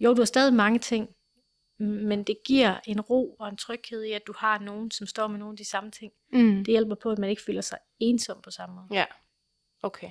jo 0.00 0.14
du 0.14 0.20
har 0.20 0.26
stadig 0.26 0.54
mange 0.54 0.78
ting, 0.78 1.08
men 1.78 2.24
det 2.24 2.36
giver 2.46 2.80
en 2.86 3.00
ro 3.00 3.34
og 3.34 3.48
en 3.48 3.56
tryghed 3.56 4.02
i, 4.02 4.12
at 4.12 4.26
du 4.26 4.34
har 4.38 4.58
nogen, 4.58 4.90
som 4.90 5.06
står 5.06 5.26
med 5.26 5.38
nogle 5.38 5.52
af 5.52 5.56
de 5.56 5.64
samme 5.64 5.90
ting. 5.90 6.12
Mm. 6.32 6.56
Det 6.64 6.66
hjælper 6.66 6.94
på, 6.94 7.10
at 7.10 7.18
man 7.18 7.30
ikke 7.30 7.42
føler 7.42 7.60
sig 7.60 7.78
ensom 7.98 8.40
på 8.42 8.50
samme 8.50 8.74
måde. 8.74 8.86
Ja, 8.90 9.04
okay. 9.82 10.10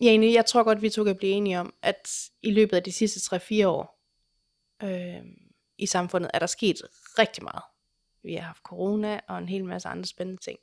Jane, 0.00 0.32
jeg 0.32 0.46
tror 0.46 0.62
godt, 0.62 0.82
vi 0.82 0.90
to 0.90 1.04
kan 1.04 1.16
blive 1.16 1.32
enige 1.32 1.60
om, 1.60 1.74
at 1.82 2.30
i 2.42 2.50
løbet 2.50 2.76
af 2.76 2.82
de 2.82 2.92
sidste 2.92 3.36
3-4 3.36 3.66
år 3.66 4.00
øh, 4.82 5.24
i 5.78 5.86
samfundet, 5.86 6.30
er 6.34 6.38
der 6.38 6.46
sket 6.46 6.82
rigtig 7.18 7.44
meget. 7.44 7.62
Vi 8.22 8.34
har 8.34 8.42
haft 8.42 8.62
corona 8.62 9.20
og 9.28 9.38
en 9.38 9.48
hel 9.48 9.64
masse 9.64 9.88
andre 9.88 10.04
spændende 10.04 10.42
ting. 10.42 10.58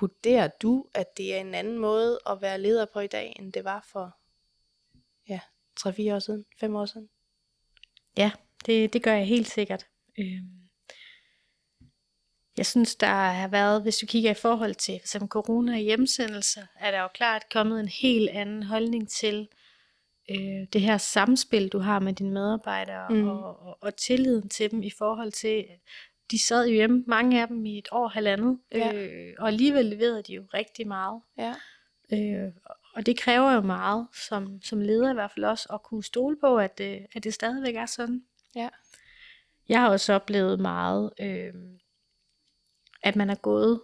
Vurderer 0.00 0.48
du, 0.62 0.86
at 0.94 1.16
det 1.16 1.34
er 1.34 1.40
en 1.40 1.54
anden 1.54 1.78
måde 1.78 2.18
at 2.26 2.40
være 2.40 2.60
leder 2.60 2.86
på 2.92 3.00
i 3.00 3.06
dag, 3.06 3.36
end 3.38 3.52
det 3.52 3.64
var 3.64 3.86
for 3.92 4.18
ja, 5.28 5.40
3-4 5.80 6.14
år 6.14 6.18
siden, 6.18 6.44
5 6.60 6.74
år 6.74 6.86
siden? 6.86 7.08
Ja, 8.18 8.30
det, 8.66 8.92
det 8.92 9.02
gør 9.02 9.12
jeg 9.12 9.26
helt 9.26 9.48
sikkert. 9.48 9.86
Øhm, 10.18 10.58
Jeg 12.56 12.66
synes, 12.66 12.96
der 12.96 13.06
har 13.30 13.48
været, 13.48 13.82
hvis 13.82 13.96
du 13.98 14.06
kigger 14.06 14.30
i 14.30 14.34
forhold 14.34 14.74
til 14.74 14.94
eksempel 14.96 15.28
corona 15.28 15.72
og 15.72 15.78
hjemsendelser, 15.78 16.66
er 16.80 16.90
der 16.90 17.00
jo 17.02 17.08
klart 17.14 17.42
kommet 17.52 17.80
en 17.80 17.88
helt 17.88 18.30
anden 18.30 18.62
holdning 18.62 19.08
til 19.08 19.48
øh, 20.30 20.66
det 20.72 20.80
her 20.80 20.98
samspil, 20.98 21.68
du 21.68 21.78
har 21.78 21.98
med 21.98 22.12
dine 22.12 22.30
medarbejdere, 22.30 23.08
mm. 23.10 23.28
og, 23.28 23.60
og, 23.60 23.78
og 23.80 23.96
tilliden 23.96 24.48
til 24.48 24.70
dem 24.70 24.82
i 24.82 24.90
forhold 24.98 25.32
til, 25.32 25.64
de 26.30 26.44
sad 26.46 26.66
jo 26.66 26.74
hjemme, 26.74 27.04
mange 27.06 27.42
af 27.42 27.48
dem 27.48 27.66
i 27.66 27.78
et 27.78 27.88
år, 27.92 28.08
halvandet, 28.08 28.58
Ja. 28.74 28.92
øh, 28.94 29.34
og 29.38 29.48
alligevel 29.48 29.84
leverede 29.84 30.22
de 30.22 30.32
jo 30.34 30.42
rigtig 30.54 30.88
meget. 30.88 31.22
Ja. 31.38 31.54
Øh, 32.12 32.52
og 32.98 33.06
det 33.06 33.18
kræver 33.18 33.52
jo 33.52 33.60
meget, 33.60 34.06
som, 34.14 34.62
som 34.62 34.80
leder 34.80 35.10
i 35.10 35.14
hvert 35.14 35.30
fald 35.30 35.44
også, 35.44 35.68
at 35.72 35.82
kunne 35.82 36.04
stole 36.04 36.36
på, 36.40 36.58
at, 36.58 36.80
øh, 36.82 37.00
at 37.14 37.24
det 37.24 37.34
stadigvæk 37.34 37.74
er 37.74 37.86
sådan. 37.86 38.22
Ja. 38.56 38.68
Jeg 39.68 39.80
har 39.80 39.90
også 39.90 40.12
oplevet 40.12 40.60
meget, 40.60 41.12
øh, 41.20 41.54
at 43.02 43.16
man 43.16 43.30
er 43.30 43.34
gået, 43.34 43.80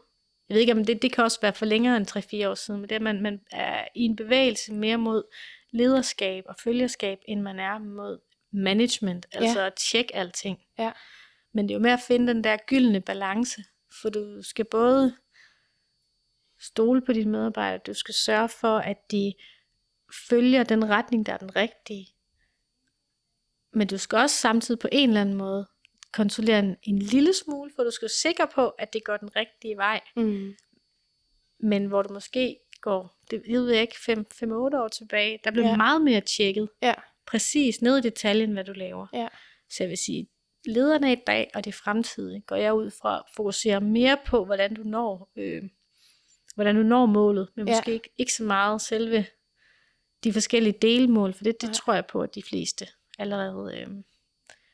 jeg 0.49 0.55
ved 0.55 0.61
ikke 0.61 0.73
om 0.73 0.85
det, 0.85 1.03
det 1.03 1.13
kan 1.13 1.25
også 1.25 1.41
være 1.41 1.53
for 1.53 1.67
længere 1.67 1.97
end 1.97 2.45
3-4 2.47 2.49
år 2.49 2.55
siden, 2.55 2.81
men 2.81 2.89
det 2.89 2.95
er, 2.95 2.99
at 2.99 3.03
man, 3.03 3.23
man 3.23 3.41
er 3.53 3.89
i 3.95 4.03
en 4.03 4.17
bevægelse 4.17 4.73
mere 4.73 4.97
mod 4.97 5.23
lederskab 5.73 6.45
og 6.49 6.55
følgerskab, 6.65 7.19
end 7.29 7.41
man 7.41 7.59
er 7.59 7.79
mod 7.79 8.19
management, 8.53 9.27
altså 9.33 9.61
ja. 9.61 9.67
at 9.67 9.75
tjekke 9.75 10.17
alting. 10.17 10.59
Ja. 10.79 10.93
Men 11.53 11.69
det 11.69 11.75
er 11.75 11.79
jo 11.79 11.83
med 11.83 11.91
at 11.91 12.01
finde 12.07 12.35
den 12.35 12.45
der 12.45 12.57
gyldne 12.67 13.01
balance, 13.01 13.65
for 14.03 14.09
du 14.09 14.43
skal 14.43 14.65
både 14.65 15.17
stole 16.65 17.01
på 17.03 17.13
dine 17.13 17.31
medarbejdere, 17.31 17.81
du 17.87 17.95
skal 17.95 18.15
sørge 18.15 18.49
for, 18.49 18.79
at 18.79 19.11
de 19.11 19.35
følger 20.29 20.65
den 20.65 20.89
retning, 20.91 21.27
der 21.27 21.33
er 21.33 21.37
den 21.37 21.57
rigtige. 21.57 22.07
Men 23.73 23.87
du 23.89 23.99
skal 23.99 24.19
også 24.19 24.37
samtidig 24.37 24.79
på 24.81 24.89
en 24.93 25.09
eller 25.09 25.21
anden 25.21 25.35
måde 25.35 25.67
kontrollere 26.13 26.59
en, 26.59 26.77
en 26.83 26.99
lille 26.99 27.33
smule, 27.45 27.71
for 27.77 27.83
du 27.85 27.91
skal 27.91 28.05
være 28.07 28.11
sikker 28.23 28.47
på, 28.55 28.69
at 28.69 28.93
det 28.93 29.05
går 29.05 29.17
den 29.17 29.37
rigtige 29.37 29.77
vej. 29.77 30.01
Mm. 30.17 30.55
Men 31.61 31.87
hvor 31.87 32.03
du 32.03 32.13
måske 32.13 32.59
går, 32.81 33.17
det 33.31 33.43
ved 33.49 33.71
jeg 33.71 33.81
ikke, 33.81 33.95
5-8 33.95 34.53
år 34.55 34.89
tilbage, 34.89 35.39
der 35.45 35.51
blev 35.51 35.65
Ja. 35.65 35.77
meget 35.77 36.03
mere 36.03 36.21
tjekket. 36.21 36.69
Ja. 36.83 36.95
Præcis 37.27 37.83
ned 37.83 37.99
i 37.99 38.01
detaljen, 38.01 38.53
hvad 38.53 38.65
du 38.65 38.73
laver. 38.73 39.07
Ja. 39.13 39.29
Så 39.71 39.83
jeg 39.85 39.91
vil 39.91 39.99
sige, 39.99 40.27
lederne 40.67 41.13
i 41.13 41.17
dag 41.27 41.51
og 41.55 41.65
det 41.65 41.75
fremtidige, 41.75 42.41
går 42.41 42.57
jeg 42.57 42.75
ud 42.75 42.91
fra 42.91 43.17
at 43.19 43.23
fokusere 43.37 43.81
mere 43.81 44.19
på, 44.27 44.45
hvordan 44.45 44.75
du 44.75 44.83
når, 44.83 45.31
øh, 45.37 45.63
hvordan 46.55 46.77
du 46.77 46.83
når 46.83 47.07
målet, 47.07 47.49
men 47.57 47.69
Ja. 47.69 47.75
måske 47.75 47.93
ikke, 47.93 48.11
ikke 48.17 48.33
så 48.33 48.43
meget 48.43 48.81
selve 48.83 49.27
de 50.25 50.33
forskellige 50.33 50.79
delmål, 50.83 51.33
for 51.35 51.45
det, 51.45 51.61
det 51.61 51.67
Nej. 51.69 51.75
tror 51.75 51.95
jeg 51.95 52.07
på, 52.07 52.23
at 52.23 52.35
de 52.35 52.43
fleste 52.43 52.87
allerede 53.19 53.79
øh, 53.79 53.87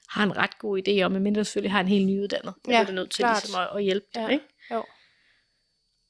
har 0.08 0.24
en 0.24 0.36
ret 0.36 0.58
god 0.58 0.82
idé 0.88 1.02
om, 1.02 1.12
medmindre 1.12 1.38
du 1.38 1.44
selvfølgelig 1.44 1.72
har 1.72 1.80
en 1.80 1.88
helt 1.88 2.06
nyuddannet. 2.06 2.54
Ja, 2.68 2.80
er 2.80 2.86
du 2.86 2.92
nødt 2.92 3.10
til 3.10 3.22
klart. 3.22 3.42
ligesom 3.44 3.60
at, 3.60 3.68
at 3.76 3.82
hjælpe 3.84 4.06
dem, 4.14 4.22
Ja. 4.22 4.28
ikke? 4.28 4.44
Jo. 4.70 4.84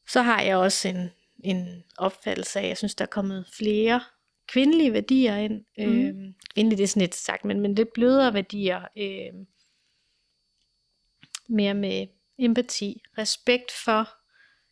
Så 0.09 0.23
har 0.23 0.43
jeg 0.43 0.57
også 0.57 0.89
en, 0.89 1.11
en 1.45 1.85
opfattelse 1.99 2.59
af, 2.59 2.63
at 2.63 2.69
jeg 2.69 2.79
synes, 2.79 2.95
der 2.95 3.05
er 3.05 3.09
kommet 3.09 3.47
flere 3.59 4.01
kvindelige 4.49 4.93
værdier 4.93 5.37
ind. 5.37 5.65
Mm. 5.79 5.85
Øhm, 5.85 6.35
kvindelige, 6.55 6.77
det 6.77 6.83
er 6.85 6.89
sådan 6.89 7.01
lidt 7.01 7.15
sagt, 7.15 7.45
men, 7.45 7.61
men 7.61 7.75
lidt 7.75 7.93
blødere 7.95 8.35
værdier. 8.35 8.81
Øhm, 8.99 9.47
mere 11.49 11.75
med 11.75 12.07
empati, 12.39 13.03
respekt 13.19 13.71
for, 13.85 14.09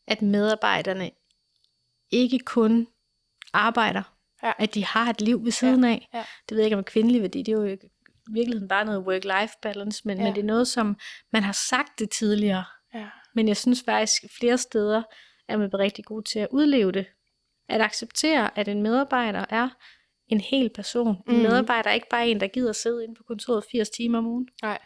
at 0.09 0.23
medarbejderne 0.23 1.11
ikke 2.11 2.39
kun 2.39 2.87
arbejder, 3.53 4.03
Ja. 4.43 4.53
at 4.59 4.75
de 4.75 4.85
har 4.85 5.11
et 5.11 5.21
liv 5.21 5.45
ved 5.45 5.53
siden 5.53 5.85
ja. 5.85 5.91
af. 5.91 6.09
ja. 6.15 6.25
Det 6.49 6.55
ved 6.55 6.59
jeg 6.59 6.65
ikke 6.67 6.77
om 6.77 6.81
er 6.81 6.83
kvindelig 6.85 7.23
værdi, 7.23 7.39
det 7.43 7.49
er 7.53 7.57
jo 7.57 7.65
i 7.65 7.77
virkeligheden 8.33 8.69
bare 8.69 8.85
noget 8.85 9.05
work-life 9.07 9.59
balance, 9.63 10.03
men, 10.05 10.19
Ja. 10.19 10.25
men 10.25 10.35
det 10.35 10.41
er 10.41 10.45
noget, 10.47 10.69
som 10.69 10.97
man 11.33 11.43
har 11.43 11.53
sagt 11.69 11.99
det 11.99 12.11
tidligere, 12.11 12.65
Ja. 12.95 13.09
men 13.35 13.49
jeg 13.49 13.57
synes 13.57 13.83
faktisk, 13.87 14.23
flere 14.39 14.59
steder 14.59 15.03
er 15.49 15.57
man 15.57 15.75
rigtig 15.79 16.05
god 16.05 16.23
til 16.23 16.39
at 16.39 16.49
udleve 16.51 16.93
det. 16.93 17.07
At 17.69 17.81
acceptere, 17.81 18.59
at 18.59 18.69
en 18.69 18.83
medarbejder 18.83 19.45
er 19.51 19.69
en 20.29 20.41
hel 20.41 20.71
person. 20.75 21.09
En 21.29 21.35
Mhm. 21.35 21.43
medarbejder 21.43 21.91
er 21.91 21.95
ikke 21.95 22.09
bare 22.11 22.29
en, 22.29 22.41
der 22.41 22.47
gider 22.49 22.73
sidde 22.73 23.05
inde 23.05 23.15
på 23.15 23.23
kontoret 23.23 23.65
80 23.73 23.91
timer 23.91 24.19
om 24.19 24.27
ugen. 24.27 24.49
Nej. 24.63 24.79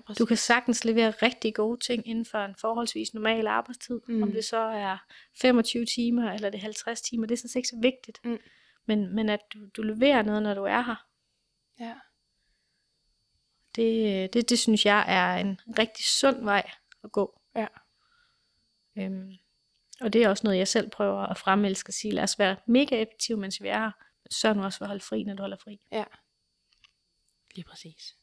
Præcis. 0.00 0.18
Du 0.18 0.26
kan 0.26 0.36
sagtens 0.36 0.84
levere 0.84 1.10
rigtig 1.10 1.54
gode 1.54 1.80
ting 1.80 2.08
inden 2.08 2.24
for 2.24 2.38
en 2.38 2.54
forholdsvis 2.60 3.14
normal 3.14 3.46
arbejdstid. 3.46 4.00
Mm. 4.08 4.22
Om 4.22 4.32
det 4.32 4.44
så 4.44 4.56
er 4.56 4.98
25 5.40 5.86
timer, 5.86 6.32
eller 6.32 6.50
det 6.50 6.58
er 6.58 6.62
50 6.62 7.00
timer, 7.02 7.26
det 7.26 7.34
er 7.34 7.38
sådan 7.38 7.48
set 7.48 7.56
ikke 7.56 7.68
så 7.68 7.78
vigtigt. 7.82 8.20
Mm. 8.24 8.38
Men, 8.86 9.14
men 9.14 9.28
at 9.28 9.40
du, 9.54 9.58
du 9.76 9.82
leverer 9.82 10.22
noget, 10.22 10.42
når 10.42 10.54
du 10.54 10.64
er 10.64 10.80
her, 10.82 11.06
Ja. 11.80 11.94
det, 13.76 14.32
det, 14.34 14.50
det 14.50 14.58
synes 14.58 14.86
jeg 14.86 15.04
er 15.08 15.36
en 15.40 15.60
rigtig 15.78 16.04
sund 16.04 16.44
vej 16.44 16.70
at 17.04 17.12
gå. 17.12 17.40
Ja. 17.56 17.66
Øhm, 18.98 19.32
og 20.00 20.12
det 20.12 20.22
er 20.24 20.28
også 20.28 20.46
noget, 20.46 20.58
jeg 20.58 20.68
selv 20.68 20.90
prøver 20.90 21.20
at 21.20 21.38
fremelske 21.38 21.90
og 21.90 21.94
sige, 21.94 22.12
lad 22.14 22.22
os 22.22 22.38
være 22.38 22.56
mega 22.66 23.02
effektive, 23.02 23.38
mens 23.38 23.62
vi 23.62 23.68
er 23.68 23.78
her. 23.78 23.90
Sørg 24.30 24.56
nu 24.56 24.64
også 24.64 24.78
for 24.78 24.84
at 24.84 24.88
holde 24.88 25.04
fri, 25.04 25.22
når 25.22 25.34
du 25.34 25.42
holder 25.42 25.56
fri. 25.56 25.80
Ja. 25.92 26.04
Lige 27.54 27.64
præcis. 27.64 28.16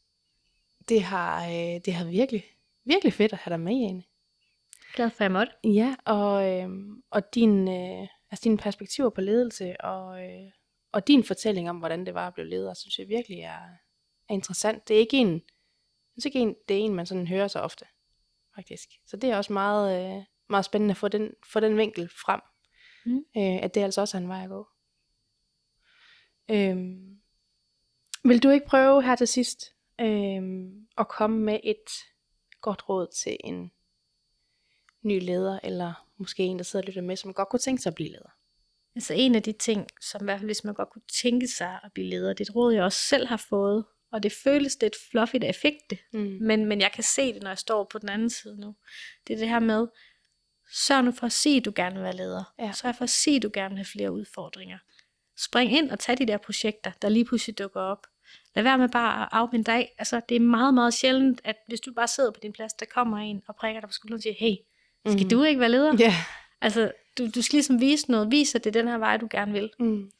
Det 0.89 1.03
har, 1.03 1.45
øh, 1.45 1.81
det 1.85 1.93
har 1.93 2.05
virkelig, 2.05 2.43
virkelig 2.85 3.13
fedt 3.13 3.33
at 3.33 3.39
have 3.39 3.51
dig 3.51 3.59
med, 3.59 3.73
Jane. 3.73 4.03
Glad 4.95 5.09
for, 5.09 5.21
at 5.21 5.23
jeg 5.23 5.31
måtte. 5.31 5.53
Ja, 5.63 5.95
og, 6.05 6.51
øh, 6.51 6.69
og 7.09 7.35
din, 7.35 7.67
øh, 7.67 8.07
altså 8.31 8.43
dine 8.43 8.57
perspektiver 8.57 9.09
på 9.09 9.21
ledelse, 9.21 9.81
og, 9.81 10.23
øh, 10.23 10.51
og 10.91 11.07
din 11.07 11.23
fortælling 11.23 11.69
om, 11.69 11.77
hvordan 11.77 12.05
det 12.05 12.13
var 12.13 12.27
at 12.27 12.33
blive 12.33 12.49
leder, 12.49 12.73
synes 12.73 12.99
jeg 12.99 13.07
virkelig 13.07 13.39
er, 13.39 13.59
er 14.29 14.33
interessant. 14.33 14.87
Det 14.87 14.95
er 14.95 14.99
ikke 14.99 15.17
en, 15.17 15.35
er 16.17 16.21
ikke 16.25 16.39
en, 16.39 16.55
det 16.67 16.77
er 16.79 16.81
en, 16.81 16.95
man 16.95 17.05
sådan 17.05 17.27
hører 17.27 17.47
så 17.47 17.59
ofte, 17.59 17.85
faktisk. 18.55 18.89
Så 19.07 19.17
det 19.17 19.29
er 19.29 19.37
også 19.37 19.53
meget, 19.53 20.17
øh, 20.17 20.23
meget 20.49 20.65
spændende 20.65 20.91
at 20.91 20.97
få 20.97 21.07
den, 21.07 21.31
få 21.53 21.59
den 21.59 21.77
vinkel 21.77 22.09
frem, 22.09 22.41
Mm. 23.05 23.17
øh, 23.17 23.63
at 23.63 23.75
det 23.75 23.81
altså 23.81 24.01
også 24.01 24.17
er 24.17 24.21
en 24.21 24.27
vej 24.27 24.43
at 24.43 24.49
gå. 24.49 24.67
Øhm, 26.51 27.19
vil 28.23 28.43
du 28.43 28.49
ikke 28.49 28.65
prøve 28.65 29.03
her 29.03 29.15
til 29.15 29.27
sidst 29.27 29.65
øhm, 30.01 30.87
at 30.97 31.07
komme 31.07 31.39
med 31.39 31.59
et 31.63 31.89
godt 32.61 32.89
råd 32.89 33.07
til 33.23 33.37
en 33.43 33.71
ny 35.01 35.25
leder, 35.25 35.59
eller 35.63 36.07
måske 36.17 36.43
en, 36.43 36.57
der 36.57 36.63
sidder 36.63 36.83
og 36.83 36.87
lytter 36.87 37.01
med, 37.01 37.15
som 37.15 37.33
godt 37.33 37.49
kunne 37.49 37.59
tænke 37.59 37.81
sig 37.81 37.89
at 37.89 37.95
blive 37.95 38.09
leder? 38.09 38.29
Altså 38.95 39.13
en 39.13 39.35
af 39.35 39.43
de 39.43 39.51
ting, 39.51 39.87
som 40.01 40.21
i 40.21 40.23
hvert 40.23 40.39
fald 40.39 40.47
hvis 40.47 40.63
man 40.63 40.73
godt 40.73 40.89
kunne 40.89 41.01
tænke 41.21 41.47
sig 41.47 41.79
at 41.83 41.93
blive 41.93 42.07
leder, 42.07 42.33
det 42.33 42.47
er 42.47 42.51
et 42.51 42.55
råd, 42.55 42.73
jeg 42.73 42.83
også 42.83 42.99
selv 42.99 43.27
har 43.27 43.45
fået, 43.49 43.85
og 44.11 44.23
det 44.23 44.31
føles 44.43 44.77
lidt 44.81 44.95
da 45.13 45.45
jeg 45.45 45.55
fik 45.55 45.73
det. 45.89 45.99
Mm. 46.13 46.37
Men, 46.41 46.65
men 46.65 46.81
jeg 46.81 46.91
kan 46.91 47.03
se 47.03 47.33
det, 47.33 47.43
når 47.43 47.49
jeg 47.49 47.57
står 47.57 47.83
på 47.83 47.99
den 47.99 48.09
anden 48.09 48.29
side 48.29 48.59
nu. 48.59 48.75
Det 49.27 49.33
er 49.33 49.37
det 49.37 49.49
her 49.49 49.59
med, 49.59 49.87
sørg 50.71 51.03
nu 51.03 51.11
for 51.11 51.25
at 51.25 51.31
sige, 51.31 51.57
at 51.57 51.65
du 51.65 51.71
gerne 51.75 51.95
vil 51.95 52.03
være 52.03 52.15
leder. 52.15 52.53
Ja. 52.59 52.71
Sørg 52.71 52.95
for 52.95 53.03
at 53.03 53.09
sige, 53.09 53.35
at 53.35 53.43
du 53.43 53.49
gerne 53.53 53.69
vil 53.69 53.77
have 53.77 53.85
flere 53.85 54.11
udfordringer. 54.11 54.77
Spring 55.37 55.71
ind 55.71 55.91
og 55.91 55.99
tag 55.99 56.17
de 56.17 56.27
der 56.27 56.37
projekter, 56.37 56.91
der 57.01 57.09
lige 57.09 57.25
pludselig 57.25 57.57
dukker 57.57 57.81
op. 57.81 58.07
Lad 58.55 58.63
være 58.63 58.77
med 58.77 58.89
bare 58.89 59.21
at 59.21 59.29
afvente 59.31 59.71
dig. 59.71 59.89
Altså, 59.97 60.21
det 60.29 60.35
er 60.35 60.39
meget, 60.39 60.73
meget 60.73 60.93
sjældent, 60.93 61.41
at 61.43 61.55
hvis 61.67 61.79
du 61.81 61.93
bare 61.93 62.07
sidder 62.07 62.31
på 62.31 62.39
din 62.43 62.53
plads, 62.53 62.73
der 62.73 62.85
kommer 62.85 63.17
en 63.17 63.41
og 63.47 63.55
prikker 63.55 63.81
dig 63.81 63.89
på 63.89 63.93
skulderen 63.93 64.17
og 64.17 64.21
siger, 64.21 64.35
hey, 64.39 64.55
skal 65.07 65.21
Mhm. 65.21 65.29
du 65.29 65.43
ikke 65.43 65.59
være 65.59 65.69
leder? 65.69 65.95
Ja. 65.99 66.13
Altså, 66.61 66.91
du, 67.17 67.27
du 67.35 67.41
skal 67.41 67.55
ligesom 67.57 67.81
vise 67.81 68.11
noget. 68.11 68.31
Vis, 68.31 68.55
at 68.55 68.63
det 68.63 68.75
er 68.75 68.81
den 68.81 68.87
her 68.87 68.97
vej, 68.97 69.17
du 69.17 69.27
gerne 69.31 69.51
vil. 69.51 69.69
Mm. 69.79 70.11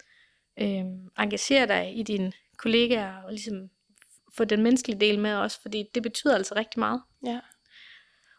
Øhm, 0.62 1.10
engagere 1.20 1.68
dig 1.68 1.98
i 1.98 2.04
dine 2.04 2.32
kollegaer 2.58 3.22
og 3.24 3.32
ligesom 3.32 3.70
få 4.38 4.44
den 4.46 4.64
menneskelige 4.64 5.00
del 5.00 5.20
med 5.20 5.36
også, 5.36 5.62
fordi 5.62 5.84
det 5.96 6.04
betyder 6.04 6.36
altså 6.36 6.56
rigtig 6.56 6.80
meget. 6.80 7.02
Ja. 7.26 7.40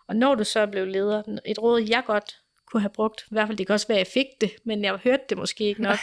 Og 0.08 0.16
når 0.16 0.34
du 0.34 0.44
så 0.44 0.66
blev 0.66 0.86
leder, 0.86 1.38
et 1.46 1.58
råd 1.58 1.80
jeg 1.88 2.02
godt 2.06 2.36
kunne 2.66 2.80
have 2.80 2.90
brugt, 2.90 3.20
i 3.20 3.28
hvert 3.30 3.46
fald 3.46 3.58
det 3.58 3.66
kan 3.66 3.74
også 3.74 3.88
være, 3.88 3.98
at 3.98 4.06
jeg 4.06 4.12
fik 4.12 4.26
det, 4.40 4.50
men 4.64 4.84
jeg 4.84 4.96
hørte 4.96 5.22
det 5.28 5.38
måske 5.38 5.64
ikke 5.64 5.82
nok, 5.82 5.98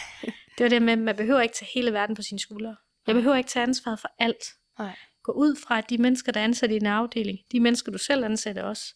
det 0.58 0.64
var 0.64 0.70
det 0.70 0.82
med, 0.82 0.94
at 0.94 1.00
man 1.00 1.16
behøver 1.16 1.42
ikke 1.42 1.56
tage 1.56 1.70
hele 1.74 1.94
verden 1.94 2.16
på 2.16 2.22
sine 2.22 2.40
skuldre. 2.40 2.76
Jeg 3.08 3.16
behøver 3.16 3.36
ikke 3.36 3.50
tage 3.50 3.64
ansvaret 3.64 4.00
for 4.00 4.10
alt. 4.20 4.44
Nej. 4.80 4.96
Gå 5.24 5.32
ud 5.32 5.56
fra, 5.56 5.78
at 5.78 5.90
de 5.90 5.98
mennesker, 5.98 6.32
der 6.32 6.40
er 6.40 6.44
ansat 6.44 6.72
i 6.72 6.76
en 6.76 6.86
afdeling, 6.86 7.40
de 7.52 7.60
mennesker, 7.60 7.92
du 7.92 7.98
selv 7.98 8.26
ansætter 8.26 8.64
også, 8.64 8.96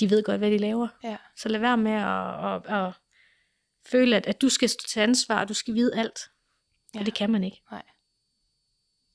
de 0.00 0.10
ved 0.10 0.22
godt, 0.22 0.38
hvad 0.38 0.50
de 0.50 0.58
laver. 0.58 0.88
Ja. 1.04 1.16
Så 1.36 1.48
lad 1.48 1.60
være 1.60 1.76
med 1.76 1.92
at, 1.92 2.44
at, 2.44 2.86
at 2.86 2.92
føle, 3.86 4.16
at, 4.16 4.26
at 4.26 4.40
du 4.40 4.48
skal 4.48 4.68
stå 4.68 4.86
til 4.88 5.00
ansvar, 5.00 5.40
og 5.40 5.48
du 5.48 5.54
skal 5.54 5.74
vide 5.74 5.96
alt. 5.96 6.20
Ja. 6.94 7.00
Og 7.00 7.06
det 7.06 7.14
kan 7.14 7.30
man 7.30 7.44
ikke. 7.44 7.62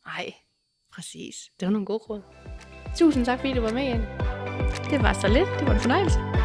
Nej, 0.06 0.34
præcis. 0.92 1.36
Det 1.60 1.66
var 1.66 1.72
nogle 1.72 1.86
gode 1.86 2.00
råd. 2.00 2.22
Tusind 2.98 3.26
tak, 3.26 3.40
fordi 3.40 3.54
du 3.54 3.62
var 3.62 3.74
med, 3.74 3.84
Jane. 3.84 4.08
Det 4.90 5.04
var 5.04 5.14
så 5.14 5.28
lidt. 5.28 5.50
Det 5.60 5.68
var 5.68 5.74
en 5.74 5.80
fornøjelse. 5.80 6.45